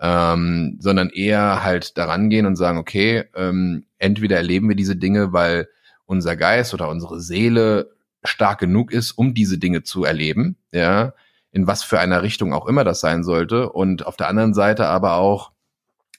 ähm, 0.00 0.78
sondern 0.80 1.10
eher 1.10 1.64
halt 1.64 1.98
daran 1.98 2.30
gehen 2.30 2.46
und 2.46 2.56
sagen, 2.56 2.78
okay, 2.78 3.24
ähm, 3.34 3.86
entweder 3.98 4.36
erleben 4.36 4.68
wir 4.68 4.76
diese 4.76 4.96
Dinge, 4.96 5.32
weil 5.32 5.68
unser 6.06 6.36
Geist 6.36 6.72
oder 6.72 6.88
unsere 6.88 7.20
Seele 7.20 7.90
stark 8.24 8.60
genug 8.60 8.92
ist, 8.92 9.12
um 9.12 9.34
diese 9.34 9.58
Dinge 9.58 9.82
zu 9.82 10.04
erleben, 10.04 10.56
ja, 10.72 11.12
in 11.50 11.66
was 11.66 11.82
für 11.82 11.98
einer 11.98 12.22
Richtung 12.22 12.52
auch 12.52 12.66
immer 12.66 12.84
das 12.84 13.00
sein 13.00 13.24
sollte. 13.24 13.70
Und 13.70 14.06
auf 14.06 14.16
der 14.16 14.28
anderen 14.28 14.54
Seite 14.54 14.86
aber 14.86 15.14
auch, 15.14 15.52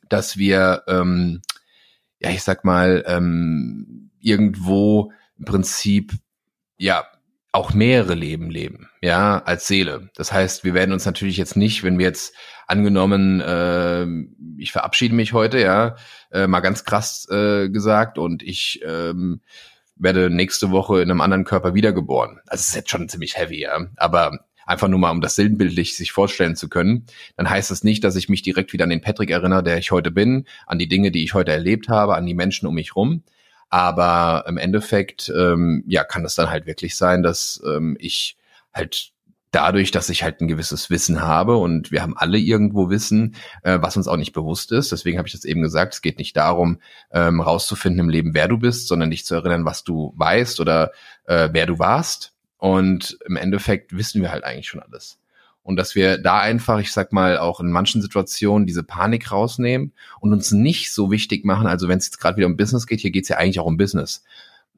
dass 0.09 0.37
wir, 0.37 0.83
ähm, 0.87 1.41
ja, 2.19 2.31
ich 2.31 2.43
sag 2.43 2.65
mal, 2.65 3.03
ähm, 3.07 4.11
irgendwo 4.19 5.11
im 5.37 5.45
Prinzip, 5.45 6.13
ja, 6.77 7.05
auch 7.51 7.73
mehrere 7.73 8.13
Leben 8.13 8.51
leben, 8.51 8.89
ja, 9.01 9.39
als 9.39 9.67
Seele. 9.67 10.09
Das 10.15 10.31
heißt, 10.31 10.63
wir 10.63 10.73
werden 10.73 10.93
uns 10.93 11.05
natürlich 11.05 11.37
jetzt 11.37 11.55
nicht, 11.55 11.83
wenn 11.83 11.97
wir 11.97 12.05
jetzt 12.05 12.35
angenommen, 12.67 13.41
äh, 13.41 14.05
ich 14.57 14.71
verabschiede 14.71 15.15
mich 15.15 15.33
heute, 15.33 15.59
ja, 15.59 15.95
äh, 16.31 16.45
mal 16.45 16.59
ganz 16.59 16.83
krass 16.83 17.27
äh, 17.31 17.69
gesagt, 17.69 18.19
und 18.19 18.43
ich 18.43 18.81
ähm, 18.85 19.41
werde 19.95 20.29
nächste 20.29 20.69
Woche 20.69 21.01
in 21.01 21.09
einem 21.09 21.21
anderen 21.21 21.43
Körper 21.43 21.73
wiedergeboren. 21.73 22.39
Also 22.45 22.61
es 22.61 22.69
ist 22.69 22.75
jetzt 22.75 22.91
schon 22.91 23.09
ziemlich 23.09 23.35
heavy, 23.35 23.61
ja. 23.61 23.87
Aber 23.97 24.45
einfach 24.67 24.87
nur 24.87 24.99
mal, 24.99 25.09
um 25.11 25.21
das 25.21 25.35
sinnbildlich 25.35 25.97
sich 25.97 26.11
vorstellen 26.11 26.55
zu 26.55 26.69
können, 26.69 27.07
dann 27.35 27.49
heißt 27.49 27.71
es 27.71 27.83
nicht, 27.83 28.03
dass 28.03 28.15
ich 28.15 28.29
mich 28.29 28.43
direkt 28.43 28.71
wieder 28.71 28.83
an 28.83 28.91
den 28.91 29.01
Patrick 29.01 29.31
erinnere, 29.31 29.63
der 29.63 29.79
ich 29.79 29.91
heute 29.91 30.11
bin, 30.11 30.45
an 30.67 30.77
die 30.77 30.87
Dinge, 30.87 31.09
die 31.09 31.23
ich 31.23 31.33
heute 31.33 31.51
erlebt 31.51 31.89
habe, 31.89 32.15
an 32.15 32.27
die 32.27 32.35
Menschen 32.35 32.67
um 32.67 32.75
mich 32.75 32.95
rum. 32.95 33.23
Aber 33.69 34.45
im 34.47 34.57
Endeffekt, 34.57 35.31
ähm, 35.35 35.83
ja, 35.87 36.03
kann 36.03 36.25
es 36.25 36.35
dann 36.35 36.49
halt 36.49 36.65
wirklich 36.65 36.95
sein, 36.97 37.21
dass 37.21 37.61
ähm, 37.65 37.95
ich 37.99 38.37
halt 38.73 39.11
dadurch, 39.51 39.91
dass 39.91 40.09
ich 40.09 40.23
halt 40.23 40.41
ein 40.41 40.47
gewisses 40.47 40.89
Wissen 40.89 41.21
habe 41.21 41.57
und 41.57 41.91
wir 41.91 42.01
haben 42.01 42.17
alle 42.17 42.37
irgendwo 42.37 42.89
Wissen, 42.89 43.35
äh, 43.63 43.79
was 43.81 43.97
uns 43.97 44.07
auch 44.07 44.17
nicht 44.17 44.33
bewusst 44.33 44.71
ist. 44.71 44.91
Deswegen 44.91 45.17
habe 45.17 45.27
ich 45.27 45.33
das 45.33 45.45
eben 45.45 45.61
gesagt, 45.61 45.93
es 45.93 46.01
geht 46.01 46.19
nicht 46.19 46.37
darum, 46.37 46.79
ähm, 47.11 47.41
rauszufinden 47.41 48.01
im 48.01 48.09
Leben, 48.09 48.33
wer 48.33 48.47
du 48.47 48.57
bist, 48.57 48.87
sondern 48.87 49.11
dich 49.11 49.25
zu 49.25 49.35
erinnern, 49.35 49.65
was 49.65 49.83
du 49.83 50.13
weißt 50.17 50.59
oder 50.59 50.91
äh, 51.25 51.49
wer 51.51 51.65
du 51.65 51.79
warst. 51.79 52.33
Und 52.57 53.17
im 53.25 53.37
Endeffekt 53.37 53.95
wissen 53.95 54.21
wir 54.21 54.31
halt 54.31 54.43
eigentlich 54.43 54.67
schon 54.67 54.81
alles. 54.81 55.18
Und 55.69 55.75
dass 55.75 55.93
wir 55.93 56.17
da 56.17 56.39
einfach, 56.39 56.79
ich 56.79 56.91
sag 56.91 57.13
mal, 57.13 57.37
auch 57.37 57.59
in 57.59 57.71
manchen 57.71 58.01
Situationen 58.01 58.65
diese 58.65 58.81
Panik 58.81 59.31
rausnehmen 59.31 59.93
und 60.19 60.33
uns 60.33 60.51
nicht 60.51 60.91
so 60.91 61.11
wichtig 61.11 61.45
machen. 61.45 61.67
Also 61.67 61.87
wenn 61.87 61.99
es 61.99 62.07
jetzt 62.07 62.17
gerade 62.17 62.37
wieder 62.37 62.47
um 62.47 62.57
Business 62.57 62.87
geht, 62.87 63.01
hier 63.01 63.11
geht 63.11 63.25
es 63.25 63.29
ja 63.29 63.37
eigentlich 63.37 63.59
auch 63.59 63.67
um 63.67 63.77
Business. 63.77 64.23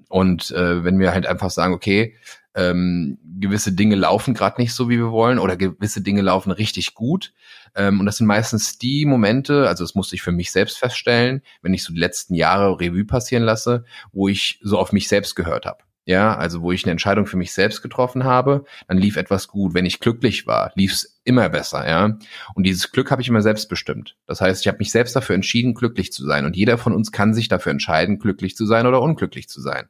Und 0.09 0.51
äh, 0.51 0.83
wenn 0.83 0.99
wir 0.99 1.13
halt 1.13 1.27
einfach 1.27 1.49
sagen, 1.49 1.73
okay, 1.73 2.17
ähm, 2.55 3.17
gewisse 3.39 3.71
Dinge 3.71 3.95
laufen 3.95 4.33
gerade 4.33 4.59
nicht 4.59 4.73
so, 4.73 4.89
wie 4.89 4.97
wir 4.97 5.13
wollen, 5.13 5.39
oder 5.39 5.55
gewisse 5.55 6.01
Dinge 6.01 6.23
laufen 6.23 6.51
richtig 6.51 6.93
gut. 6.93 7.31
Ähm, 7.73 8.01
und 8.01 8.05
das 8.05 8.17
sind 8.17 8.27
meistens 8.27 8.77
die 8.77 9.05
Momente, 9.05 9.69
also 9.69 9.85
das 9.85 9.95
musste 9.95 10.15
ich 10.15 10.21
für 10.21 10.33
mich 10.33 10.51
selbst 10.51 10.77
feststellen, 10.77 11.41
wenn 11.61 11.73
ich 11.73 11.85
so 11.85 11.93
die 11.93 12.01
letzten 12.01 12.35
Jahre 12.35 12.81
Revue 12.81 13.05
passieren 13.05 13.43
lasse, 13.43 13.85
wo 14.11 14.27
ich 14.27 14.59
so 14.61 14.77
auf 14.77 14.91
mich 14.91 15.07
selbst 15.07 15.37
gehört 15.37 15.65
habe. 15.65 15.83
Ja, 16.05 16.35
also 16.35 16.63
wo 16.63 16.71
ich 16.71 16.83
eine 16.83 16.91
Entscheidung 16.91 17.27
für 17.27 17.37
mich 17.37 17.53
selbst 17.53 17.83
getroffen 17.83 18.23
habe, 18.23 18.65
dann 18.87 18.97
lief 18.97 19.17
etwas 19.17 19.47
gut. 19.47 19.75
Wenn 19.75 19.85
ich 19.85 19.99
glücklich 19.99 20.47
war, 20.47 20.71
lief 20.75 20.93
es 20.93 21.21
immer 21.23 21.47
besser, 21.49 21.87
ja. 21.87 22.17
Und 22.55 22.63
dieses 22.63 22.91
Glück 22.91 23.11
habe 23.11 23.21
ich 23.21 23.27
immer 23.27 23.43
selbst 23.43 23.69
bestimmt. 23.69 24.15
Das 24.25 24.41
heißt, 24.41 24.61
ich 24.61 24.67
habe 24.67 24.79
mich 24.79 24.91
selbst 24.91 25.15
dafür 25.15 25.35
entschieden, 25.35 25.75
glücklich 25.75 26.11
zu 26.11 26.25
sein. 26.25 26.45
Und 26.45 26.55
jeder 26.55 26.79
von 26.79 26.93
uns 26.93 27.11
kann 27.11 27.35
sich 27.35 27.49
dafür 27.49 27.71
entscheiden, 27.71 28.17
glücklich 28.17 28.55
zu 28.55 28.65
sein 28.65 28.87
oder 28.87 28.99
unglücklich 29.01 29.47
zu 29.47 29.61
sein. 29.61 29.89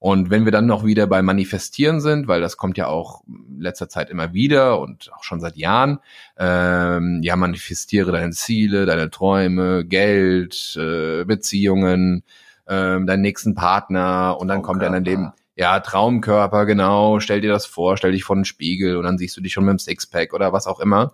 Und 0.00 0.30
wenn 0.30 0.46
wir 0.46 0.52
dann 0.52 0.64
noch 0.64 0.84
wieder 0.84 1.06
bei 1.06 1.20
Manifestieren 1.20 2.00
sind, 2.00 2.26
weil 2.26 2.40
das 2.40 2.56
kommt 2.56 2.78
ja 2.78 2.86
auch 2.86 3.22
in 3.28 3.60
letzter 3.60 3.90
Zeit 3.90 4.08
immer 4.08 4.32
wieder 4.32 4.80
und 4.80 5.12
auch 5.12 5.22
schon 5.22 5.40
seit 5.40 5.56
Jahren, 5.56 5.98
ähm, 6.38 7.20
ja, 7.22 7.36
manifestiere 7.36 8.10
deine 8.10 8.32
Ziele, 8.32 8.86
deine 8.86 9.10
Träume, 9.10 9.84
Geld, 9.84 10.74
äh, 10.80 11.24
Beziehungen, 11.24 12.24
ähm, 12.70 13.06
deinen 13.06 13.20
nächsten 13.20 13.54
Partner 13.54 14.36
und 14.38 14.48
dann 14.48 14.62
kommt 14.62 14.80
er 14.80 14.86
in 14.86 14.94
dein 14.94 15.04
Leben. 15.04 15.32
Ja, 15.56 15.80
Traumkörper, 15.80 16.64
genau. 16.64 17.20
Stell 17.20 17.42
dir 17.42 17.50
das 17.50 17.66
vor, 17.66 17.98
stell 17.98 18.12
dich 18.12 18.24
vor 18.24 18.36
den 18.36 18.46
Spiegel 18.46 18.96
und 18.96 19.04
dann 19.04 19.18
siehst 19.18 19.36
du 19.36 19.42
dich 19.42 19.52
schon 19.52 19.64
mit 19.64 19.72
dem 19.72 19.78
Sixpack 19.78 20.32
oder 20.32 20.54
was 20.54 20.66
auch 20.66 20.80
immer. 20.80 21.12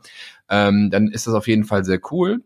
Ähm, 0.48 0.90
dann 0.90 1.08
ist 1.08 1.26
das 1.26 1.34
auf 1.34 1.48
jeden 1.48 1.64
Fall 1.64 1.84
sehr 1.84 1.98
cool. 2.12 2.44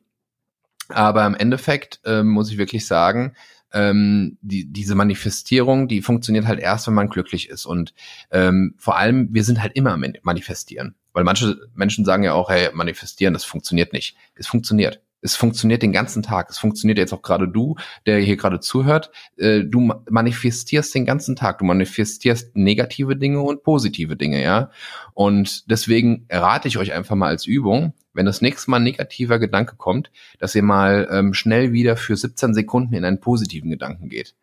Aber 0.89 1.27
im 1.27 1.35
Endeffekt 1.35 2.01
ähm, 2.05 2.29
muss 2.29 2.51
ich 2.51 2.57
wirklich 2.57 2.87
sagen, 2.87 3.35
ähm, 3.73 4.39
die, 4.41 4.73
diese 4.73 4.95
Manifestierung, 4.95 5.89
die 5.89 6.03
funktioniert 6.03 6.47
halt 6.47 6.61
erst, 6.61 6.87
wenn 6.87 6.95
man 6.95 7.09
glücklich 7.09 7.49
ist. 7.49 7.67
Und 7.67 7.95
ähm, 8.31 8.75
vor 8.79 8.97
allem, 8.97 9.29
wir 9.33 9.45
sind 9.45 9.61
halt 9.61 9.77
immer 9.77 9.93
am 9.93 10.05
manifestieren. 10.23 10.95
Weil 11.13 11.25
manche 11.25 11.59
Menschen 11.75 12.05
sagen 12.05 12.23
ja 12.23 12.35
auch, 12.35 12.51
hey, 12.51 12.71
manifestieren, 12.73 13.35
das 13.35 13.45
funktioniert 13.45 13.93
nicht. 13.93 14.17
Es 14.35 14.47
funktioniert. 14.47 15.03
Es 15.23 15.37
funktioniert 15.37 15.83
den 15.83 15.93
ganzen 15.93 16.23
Tag. 16.23 16.49
Es 16.51 16.59
funktioniert 16.59 16.99
jetzt 16.99 17.13
auch 17.13 17.23
gerade 17.23 17.47
du, 17.47 17.77
der 18.07 18.19
hier 18.21 18.37
gerade 18.37 18.61
zuhört. 18.61 19.11
Äh, 19.37 19.65
du 19.65 19.93
manifestierst 20.09 20.95
den 20.95 21.05
ganzen 21.05 21.37
Tag. 21.37 21.59
Du 21.59 21.65
manifestierst 21.65 22.57
negative 22.57 23.17
Dinge 23.17 23.41
und 23.41 23.63
positive 23.63 24.17
Dinge, 24.17 24.43
ja. 24.43 24.71
Und 25.15 25.71
deswegen 25.71 26.27
rate 26.31 26.69
ich 26.69 26.79
euch 26.79 26.93
einfach 26.93 27.17
mal 27.17 27.29
als 27.29 27.47
Übung, 27.47 27.93
wenn 28.15 28.27
das 28.27 28.41
nächste 28.41 28.71
Mal 28.71 28.79
ein 28.79 28.85
negativer 28.85 29.39
Gedanke 29.39 29.77
kommt, 29.77 30.11
dass 30.39 30.55
ihr 30.55 30.63
mal 30.63 31.09
ähm, 31.11 31.35
schnell 31.35 31.73
wieder 31.73 31.97
für 31.97 32.17
17 32.17 32.55
Sekunden 32.55 32.95
in 32.95 33.05
einen 33.05 33.21
positiven 33.21 33.71
Gedanken 33.71 34.09
geht. 34.09 34.35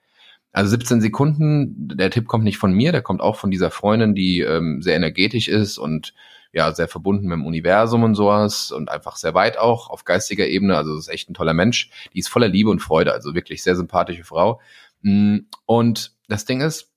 Also 0.54 0.72
17 0.72 1.02
Sekunden, 1.02 1.88
der 1.98 2.10
Tipp 2.10 2.28
kommt 2.28 2.44
nicht 2.44 2.58
von 2.58 2.74
mir, 2.74 2.92
der 2.92 3.02
kommt 3.02 3.22
auch 3.22 3.36
von 3.36 3.52
dieser 3.52 3.70
Freundin, 3.70 4.16
die 4.16 4.42
ähm, 4.42 4.82
sehr 4.82 4.96
energetisch 4.96 5.48
ist 5.48 5.78
und 5.78 6.14
ja, 6.54 6.74
sehr 6.74 6.88
verbunden 6.88 7.28
mit 7.28 7.36
dem 7.36 7.46
Universum 7.46 8.04
und 8.04 8.16
sowas 8.16 8.72
und 8.72 8.90
einfach 8.90 9.16
sehr 9.16 9.34
weit 9.34 9.58
auch 9.58 9.90
auf 9.90 10.04
geistiger 10.04 10.48
Ebene. 10.48 10.78
Also 10.78 10.98
ist 10.98 11.10
echt 11.10 11.30
ein 11.30 11.34
toller 11.34 11.54
Mensch. 11.54 11.90
Die 12.14 12.20
ist 12.20 12.30
voller 12.30 12.48
Liebe 12.48 12.70
und 12.70 12.80
Freude, 12.80 13.14
also 13.14 13.36
wirklich 13.36 13.64
sehr 13.64 13.76
sympathische 13.76 14.24
Frau. 14.24 14.60
Mm, 15.02 15.40
und 15.66 16.14
das 16.28 16.46
Ding 16.46 16.62
ist, 16.62 16.92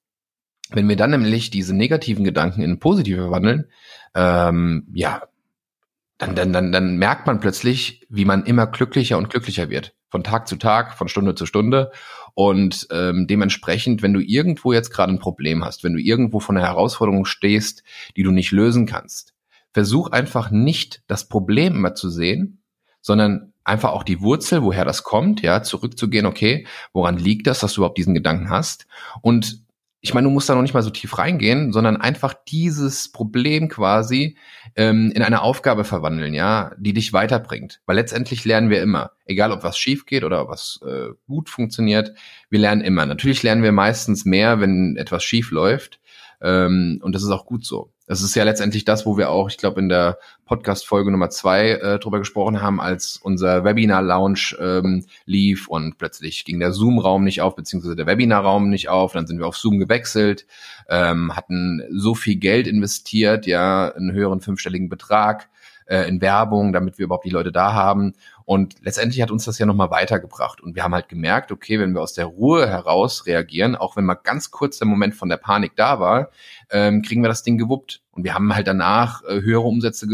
wenn 0.70 0.88
wir 0.88 0.96
dann 0.96 1.10
nämlich 1.10 1.50
diese 1.50 1.74
negativen 1.74 2.24
Gedanken 2.24 2.62
in 2.62 2.78
positive 2.78 3.22
verwandeln, 3.22 3.66
ähm, 4.14 4.86
ja, 4.94 5.22
dann, 6.18 6.34
dann, 6.34 6.52
dann, 6.52 6.70
dann 6.70 6.96
merkt 6.96 7.26
man 7.26 7.40
plötzlich, 7.40 8.06
wie 8.10 8.26
man 8.26 8.44
immer 8.44 8.66
glücklicher 8.66 9.16
und 9.16 9.30
glücklicher 9.30 9.70
wird. 9.70 9.94
Von 10.10 10.22
Tag 10.22 10.48
zu 10.48 10.56
Tag, 10.56 10.94
von 10.98 11.08
Stunde 11.08 11.34
zu 11.34 11.46
Stunde. 11.46 11.92
Und 12.34 12.86
ähm, 12.90 13.26
dementsprechend, 13.26 14.02
wenn 14.02 14.12
du 14.12 14.20
irgendwo 14.20 14.72
jetzt 14.72 14.90
gerade 14.90 15.12
ein 15.12 15.18
Problem 15.18 15.64
hast, 15.64 15.82
wenn 15.82 15.94
du 15.94 16.00
irgendwo 16.00 16.38
von 16.38 16.56
einer 16.56 16.66
Herausforderung 16.66 17.24
stehst, 17.24 17.84
die 18.16 18.22
du 18.22 18.32
nicht 18.32 18.50
lösen 18.50 18.86
kannst, 18.86 19.34
versuch 19.72 20.10
einfach 20.10 20.50
nicht 20.50 21.02
das 21.06 21.28
Problem 21.28 21.74
immer 21.74 21.94
zu 21.94 22.10
sehen, 22.10 22.62
sondern 23.00 23.52
einfach 23.64 23.90
auch 23.92 24.02
die 24.02 24.20
Wurzel, 24.20 24.62
woher 24.62 24.84
das 24.84 25.02
kommt, 25.02 25.42
ja, 25.42 25.62
zurückzugehen, 25.62 26.26
okay, 26.26 26.66
woran 26.92 27.16
liegt 27.16 27.46
das, 27.46 27.60
dass 27.60 27.74
du 27.74 27.80
überhaupt 27.80 27.98
diesen 27.98 28.14
Gedanken 28.14 28.50
hast? 28.50 28.86
Und 29.22 29.64
ich 30.02 30.14
meine, 30.14 30.26
du 30.26 30.30
musst 30.30 30.48
da 30.48 30.54
noch 30.54 30.62
nicht 30.62 30.72
mal 30.72 30.82
so 30.82 30.90
tief 30.90 31.18
reingehen, 31.18 31.72
sondern 31.72 31.98
einfach 31.98 32.32
dieses 32.48 33.12
Problem 33.12 33.68
quasi 33.68 34.38
ähm, 34.74 35.12
in 35.14 35.22
eine 35.22 35.42
Aufgabe 35.42 35.84
verwandeln, 35.84 36.32
ja, 36.32 36.72
die 36.78 36.94
dich 36.94 37.12
weiterbringt. 37.12 37.80
Weil 37.84 37.96
letztendlich 37.96 38.46
lernen 38.46 38.70
wir 38.70 38.82
immer, 38.82 39.12
egal 39.26 39.52
ob 39.52 39.62
was 39.62 39.76
schief 39.76 40.06
geht 40.06 40.24
oder 40.24 40.48
was 40.48 40.80
äh, 40.86 41.08
gut 41.26 41.50
funktioniert, 41.50 42.14
wir 42.48 42.60
lernen 42.60 42.80
immer. 42.80 43.04
Natürlich 43.04 43.42
lernen 43.42 43.62
wir 43.62 43.72
meistens 43.72 44.24
mehr, 44.24 44.58
wenn 44.60 44.96
etwas 44.96 45.22
schief 45.22 45.50
läuft. 45.50 46.00
Ähm, 46.40 46.98
und 47.02 47.14
das 47.14 47.22
ist 47.22 47.30
auch 47.30 47.44
gut 47.44 47.66
so. 47.66 47.92
Das 48.10 48.22
ist 48.22 48.34
ja 48.34 48.42
letztendlich 48.42 48.84
das, 48.84 49.06
wo 49.06 49.16
wir 49.16 49.30
auch, 49.30 49.48
ich 49.48 49.56
glaube, 49.56 49.78
in 49.78 49.88
der 49.88 50.18
Podcast-Folge 50.44 51.12
Nummer 51.12 51.30
zwei 51.30 51.70
äh, 51.74 52.00
drüber 52.00 52.18
gesprochen 52.18 52.60
haben, 52.60 52.80
als 52.80 53.16
unser 53.22 53.62
Webinar-Lounge 53.62 54.56
ähm, 54.58 55.06
lief 55.26 55.68
und 55.68 55.96
plötzlich 55.96 56.44
ging 56.44 56.58
der 56.58 56.72
Zoom-Raum 56.72 57.22
nicht 57.22 57.40
auf, 57.40 57.54
beziehungsweise 57.54 57.94
der 57.94 58.08
Webinar-Raum 58.08 58.68
nicht 58.68 58.88
auf. 58.88 59.12
Dann 59.12 59.28
sind 59.28 59.38
wir 59.38 59.46
auf 59.46 59.56
Zoom 59.56 59.78
gewechselt, 59.78 60.44
ähm, 60.88 61.36
hatten 61.36 61.84
so 61.92 62.16
viel 62.16 62.34
Geld 62.34 62.66
investiert, 62.66 63.46
ja, 63.46 63.92
einen 63.94 64.10
höheren 64.10 64.40
fünfstelligen 64.40 64.88
Betrag 64.88 65.48
äh, 65.86 66.08
in 66.08 66.20
Werbung, 66.20 66.72
damit 66.72 66.98
wir 66.98 67.04
überhaupt 67.04 67.26
die 67.26 67.30
Leute 67.30 67.52
da 67.52 67.74
haben. 67.74 68.14
Und 68.50 68.74
letztendlich 68.82 69.22
hat 69.22 69.30
uns 69.30 69.44
das 69.44 69.60
ja 69.60 69.66
nochmal 69.66 69.92
weitergebracht. 69.92 70.60
Und 70.60 70.74
wir 70.74 70.82
haben 70.82 70.92
halt 70.92 71.08
gemerkt, 71.08 71.52
okay, 71.52 71.78
wenn 71.78 71.94
wir 71.94 72.02
aus 72.02 72.14
der 72.14 72.24
Ruhe 72.24 72.68
heraus 72.68 73.26
reagieren, 73.26 73.76
auch 73.76 73.94
wenn 73.94 74.04
mal 74.04 74.16
ganz 74.16 74.50
kurz 74.50 74.78
der 74.78 74.88
Moment 74.88 75.14
von 75.14 75.28
der 75.28 75.36
Panik 75.36 75.76
da 75.76 76.00
war, 76.00 76.30
ähm, 76.68 77.02
kriegen 77.02 77.22
wir 77.22 77.28
das 77.28 77.44
Ding 77.44 77.58
gewuppt. 77.58 78.02
Und 78.10 78.24
wir 78.24 78.34
haben 78.34 78.52
halt 78.52 78.66
danach 78.66 79.22
äh, 79.22 79.40
höhere 79.40 79.60
Umsätze 79.60 80.08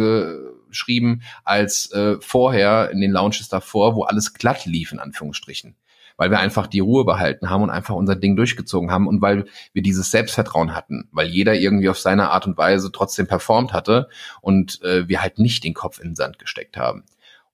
geschrieben 0.68 1.22
als 1.44 1.90
äh, 1.92 2.16
vorher 2.20 2.90
in 2.90 3.00
den 3.00 3.10
Launches 3.10 3.48
davor, 3.48 3.96
wo 3.96 4.02
alles 4.02 4.34
glatt 4.34 4.66
lief, 4.66 4.92
in 4.92 4.98
Anführungsstrichen 4.98 5.74
weil 6.18 6.30
wir 6.30 6.38
einfach 6.38 6.66
die 6.66 6.80
Ruhe 6.80 7.04
behalten 7.04 7.50
haben 7.50 7.62
und 7.62 7.68
einfach 7.68 7.94
unser 7.94 8.16
Ding 8.16 8.36
durchgezogen 8.36 8.90
haben 8.90 9.06
und 9.06 9.20
weil 9.20 9.44
wir 9.74 9.82
dieses 9.82 10.10
Selbstvertrauen 10.10 10.74
hatten, 10.74 11.10
weil 11.12 11.26
jeder 11.26 11.54
irgendwie 11.54 11.90
auf 11.90 11.98
seine 11.98 12.30
Art 12.30 12.46
und 12.46 12.56
Weise 12.56 12.90
trotzdem 12.90 13.26
performt 13.26 13.74
hatte 13.74 14.08
und 14.40 14.82
äh, 14.82 15.06
wir 15.08 15.20
halt 15.20 15.38
nicht 15.38 15.62
den 15.62 15.74
Kopf 15.74 15.98
in 15.98 16.10
den 16.10 16.16
Sand 16.16 16.38
gesteckt 16.38 16.78
haben. 16.78 17.04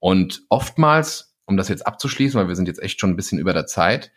Und 0.02 0.42
oftmals, 0.48 1.32
um 1.44 1.56
das 1.56 1.68
jetzt 1.68 1.86
abzuschließen, 1.86 2.38
weil 2.38 2.48
wir 2.48 2.56
sind 2.56 2.66
jetzt 2.66 2.82
echt 2.82 2.98
schon 2.98 3.10
ein 3.10 3.16
bisschen 3.16 3.38
über 3.38 3.52
der 3.52 3.66
Zeit, 3.66 4.10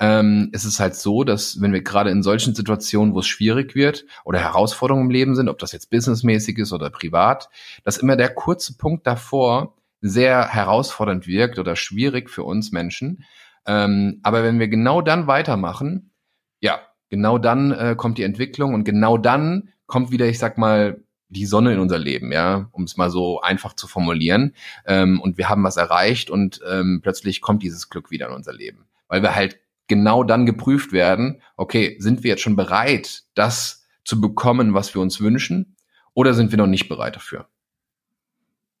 ähm, 0.00 0.48
ist 0.50 0.64
es 0.64 0.80
halt 0.80 0.96
so, 0.96 1.22
dass 1.22 1.60
wenn 1.60 1.72
wir 1.72 1.82
gerade 1.82 2.10
in 2.10 2.24
solchen 2.24 2.56
Situationen, 2.56 3.14
wo 3.14 3.20
es 3.20 3.28
schwierig 3.28 3.76
wird 3.76 4.04
oder 4.24 4.40
Herausforderungen 4.40 5.06
im 5.06 5.12
Leben 5.12 5.36
sind, 5.36 5.48
ob 5.48 5.58
das 5.58 5.70
jetzt 5.70 5.90
businessmäßig 5.90 6.58
ist 6.58 6.72
oder 6.72 6.90
privat, 6.90 7.50
dass 7.84 7.98
immer 7.98 8.16
der 8.16 8.34
kurze 8.34 8.76
Punkt 8.76 9.06
davor 9.06 9.76
sehr 10.00 10.48
herausfordernd 10.48 11.28
wirkt 11.28 11.60
oder 11.60 11.76
schwierig 11.76 12.30
für 12.30 12.42
uns 12.42 12.72
Menschen, 12.72 13.24
ähm, 13.64 14.18
aber 14.24 14.42
wenn 14.42 14.58
wir 14.58 14.66
genau 14.66 15.02
dann 15.02 15.28
weitermachen, 15.28 16.10
ja, 16.58 16.80
genau 17.10 17.38
dann 17.38 17.70
äh, 17.70 17.94
kommt 17.96 18.18
die 18.18 18.24
Entwicklung 18.24 18.74
und 18.74 18.82
genau 18.82 19.18
dann 19.18 19.68
kommt 19.86 20.10
wieder, 20.10 20.26
ich 20.26 20.40
sag 20.40 20.58
mal, 20.58 21.00
die 21.28 21.46
Sonne 21.46 21.74
in 21.74 21.78
unser 21.78 21.98
Leben, 21.98 22.32
ja, 22.32 22.68
um 22.72 22.84
es 22.84 22.96
mal 22.96 23.10
so 23.10 23.40
einfach 23.40 23.74
zu 23.74 23.86
formulieren. 23.86 24.54
Ähm, 24.86 25.20
und 25.20 25.38
wir 25.38 25.48
haben 25.48 25.62
was 25.62 25.76
erreicht 25.76 26.30
und 26.30 26.60
ähm, 26.68 27.00
plötzlich 27.02 27.40
kommt 27.40 27.62
dieses 27.62 27.90
Glück 27.90 28.10
wieder 28.10 28.28
in 28.28 28.34
unser 28.34 28.52
Leben. 28.52 28.86
Weil 29.08 29.22
wir 29.22 29.34
halt 29.34 29.58
genau 29.86 30.24
dann 30.24 30.46
geprüft 30.46 30.92
werden, 30.92 31.42
okay, 31.56 31.96
sind 31.98 32.22
wir 32.22 32.30
jetzt 32.30 32.42
schon 32.42 32.56
bereit, 32.56 33.24
das 33.34 33.86
zu 34.04 34.20
bekommen, 34.20 34.74
was 34.74 34.94
wir 34.94 35.02
uns 35.02 35.20
wünschen, 35.20 35.76
oder 36.14 36.34
sind 36.34 36.50
wir 36.50 36.58
noch 36.58 36.66
nicht 36.66 36.88
bereit 36.88 37.16
dafür? 37.16 37.48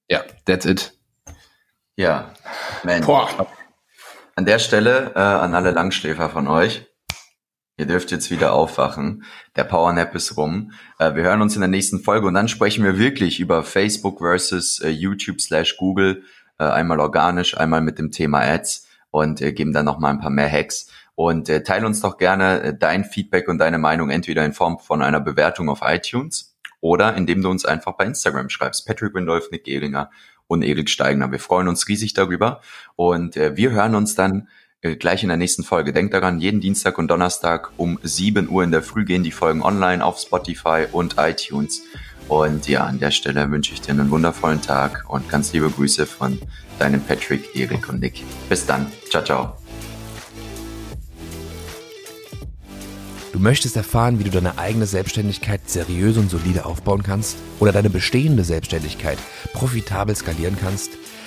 Ja, 0.08 0.24
that's 0.46 0.64
it. 0.64 0.94
Ja, 1.96 2.32
Mensch. 2.82 3.06
Boah. 3.06 3.46
An 4.36 4.44
der 4.44 4.58
Stelle 4.58 5.12
äh, 5.14 5.18
an 5.18 5.54
alle 5.54 5.72
Langschläfer 5.72 6.30
von 6.30 6.48
euch. 6.48 6.87
Ihr 7.78 7.86
dürft 7.86 8.10
jetzt 8.10 8.32
wieder 8.32 8.52
aufwachen. 8.54 9.22
Der 9.54 9.62
Power 9.62 9.92
Nap 9.92 10.12
ist 10.16 10.36
rum. 10.36 10.72
Äh, 10.98 11.14
wir 11.14 11.22
hören 11.22 11.40
uns 11.40 11.54
in 11.54 11.60
der 11.60 11.68
nächsten 11.68 12.00
Folge 12.00 12.26
und 12.26 12.34
dann 12.34 12.48
sprechen 12.48 12.84
wir 12.84 12.98
wirklich 12.98 13.38
über 13.38 13.62
Facebook 13.62 14.18
versus 14.18 14.80
äh, 14.80 14.88
YouTube 14.88 15.40
slash 15.40 15.76
Google. 15.76 16.24
Äh, 16.58 16.64
einmal 16.64 16.98
organisch, 16.98 17.56
einmal 17.56 17.80
mit 17.80 18.00
dem 18.00 18.10
Thema 18.10 18.40
Ads 18.40 18.88
und 19.12 19.38
geben 19.38 19.72
dann 19.72 19.86
noch 19.86 20.00
mal 20.00 20.10
ein 20.10 20.18
paar 20.18 20.30
mehr 20.30 20.50
Hacks. 20.50 20.90
Und 21.14 21.46
teile 21.46 21.86
uns 21.86 22.00
doch 22.00 22.16
gerne 22.18 22.74
dein 22.74 23.04
Feedback 23.04 23.48
und 23.48 23.58
deine 23.58 23.78
Meinung 23.78 24.10
entweder 24.10 24.44
in 24.44 24.52
Form 24.52 24.78
von 24.78 25.02
einer 25.02 25.18
Bewertung 25.18 25.68
auf 25.68 25.80
iTunes 25.82 26.56
oder 26.80 27.16
indem 27.16 27.42
du 27.42 27.48
uns 27.48 27.64
einfach 27.64 27.96
bei 27.96 28.04
Instagram 28.04 28.50
schreibst. 28.50 28.86
Patrick 28.86 29.14
Windolf, 29.14 29.50
Nick 29.50 29.64
Gehlinger 29.64 30.10
und 30.46 30.62
Erik 30.62 30.90
Steigner. 30.90 31.32
Wir 31.32 31.40
freuen 31.40 31.66
uns 31.66 31.88
riesig 31.88 32.14
darüber 32.14 32.60
und 32.94 33.34
wir 33.34 33.70
hören 33.70 33.96
uns 33.96 34.14
dann 34.14 34.46
äh, 34.80 34.96
gleich 34.96 35.22
in 35.22 35.28
der 35.28 35.36
nächsten 35.36 35.64
Folge. 35.64 35.92
Denkt 35.92 36.14
daran, 36.14 36.40
jeden 36.40 36.60
Dienstag 36.60 36.98
und 36.98 37.08
Donnerstag 37.08 37.72
um 37.76 37.98
7 38.02 38.48
Uhr 38.48 38.62
in 38.62 38.70
der 38.70 38.82
Früh 38.82 39.04
gehen 39.04 39.24
die 39.24 39.32
Folgen 39.32 39.62
online 39.62 40.04
auf 40.04 40.18
Spotify 40.18 40.86
und 40.92 41.16
iTunes. 41.18 41.82
Und 42.28 42.68
ja, 42.68 42.84
an 42.84 43.00
der 43.00 43.10
Stelle 43.10 43.50
wünsche 43.50 43.72
ich 43.72 43.80
dir 43.80 43.92
einen 43.92 44.10
wundervollen 44.10 44.60
Tag 44.60 45.04
und 45.08 45.28
ganz 45.28 45.52
liebe 45.52 45.70
Grüße 45.70 46.06
von 46.06 46.38
deinem 46.78 47.00
Patrick, 47.02 47.56
Erik 47.56 47.88
und 47.88 48.00
Nick. 48.00 48.22
Bis 48.48 48.66
dann. 48.66 48.86
Ciao, 49.10 49.24
ciao. 49.24 49.56
Du 53.32 53.40
möchtest 53.40 53.76
erfahren, 53.76 54.18
wie 54.18 54.24
du 54.24 54.30
deine 54.30 54.58
eigene 54.58 54.86
Selbstständigkeit 54.86 55.68
seriös 55.68 56.16
und 56.16 56.30
solide 56.30 56.66
aufbauen 56.66 57.02
kannst 57.02 57.36
oder 57.60 57.72
deine 57.72 57.90
bestehende 57.90 58.44
Selbstständigkeit 58.44 59.18
profitabel 59.52 60.14
skalieren 60.14 60.56
kannst? 60.60 60.90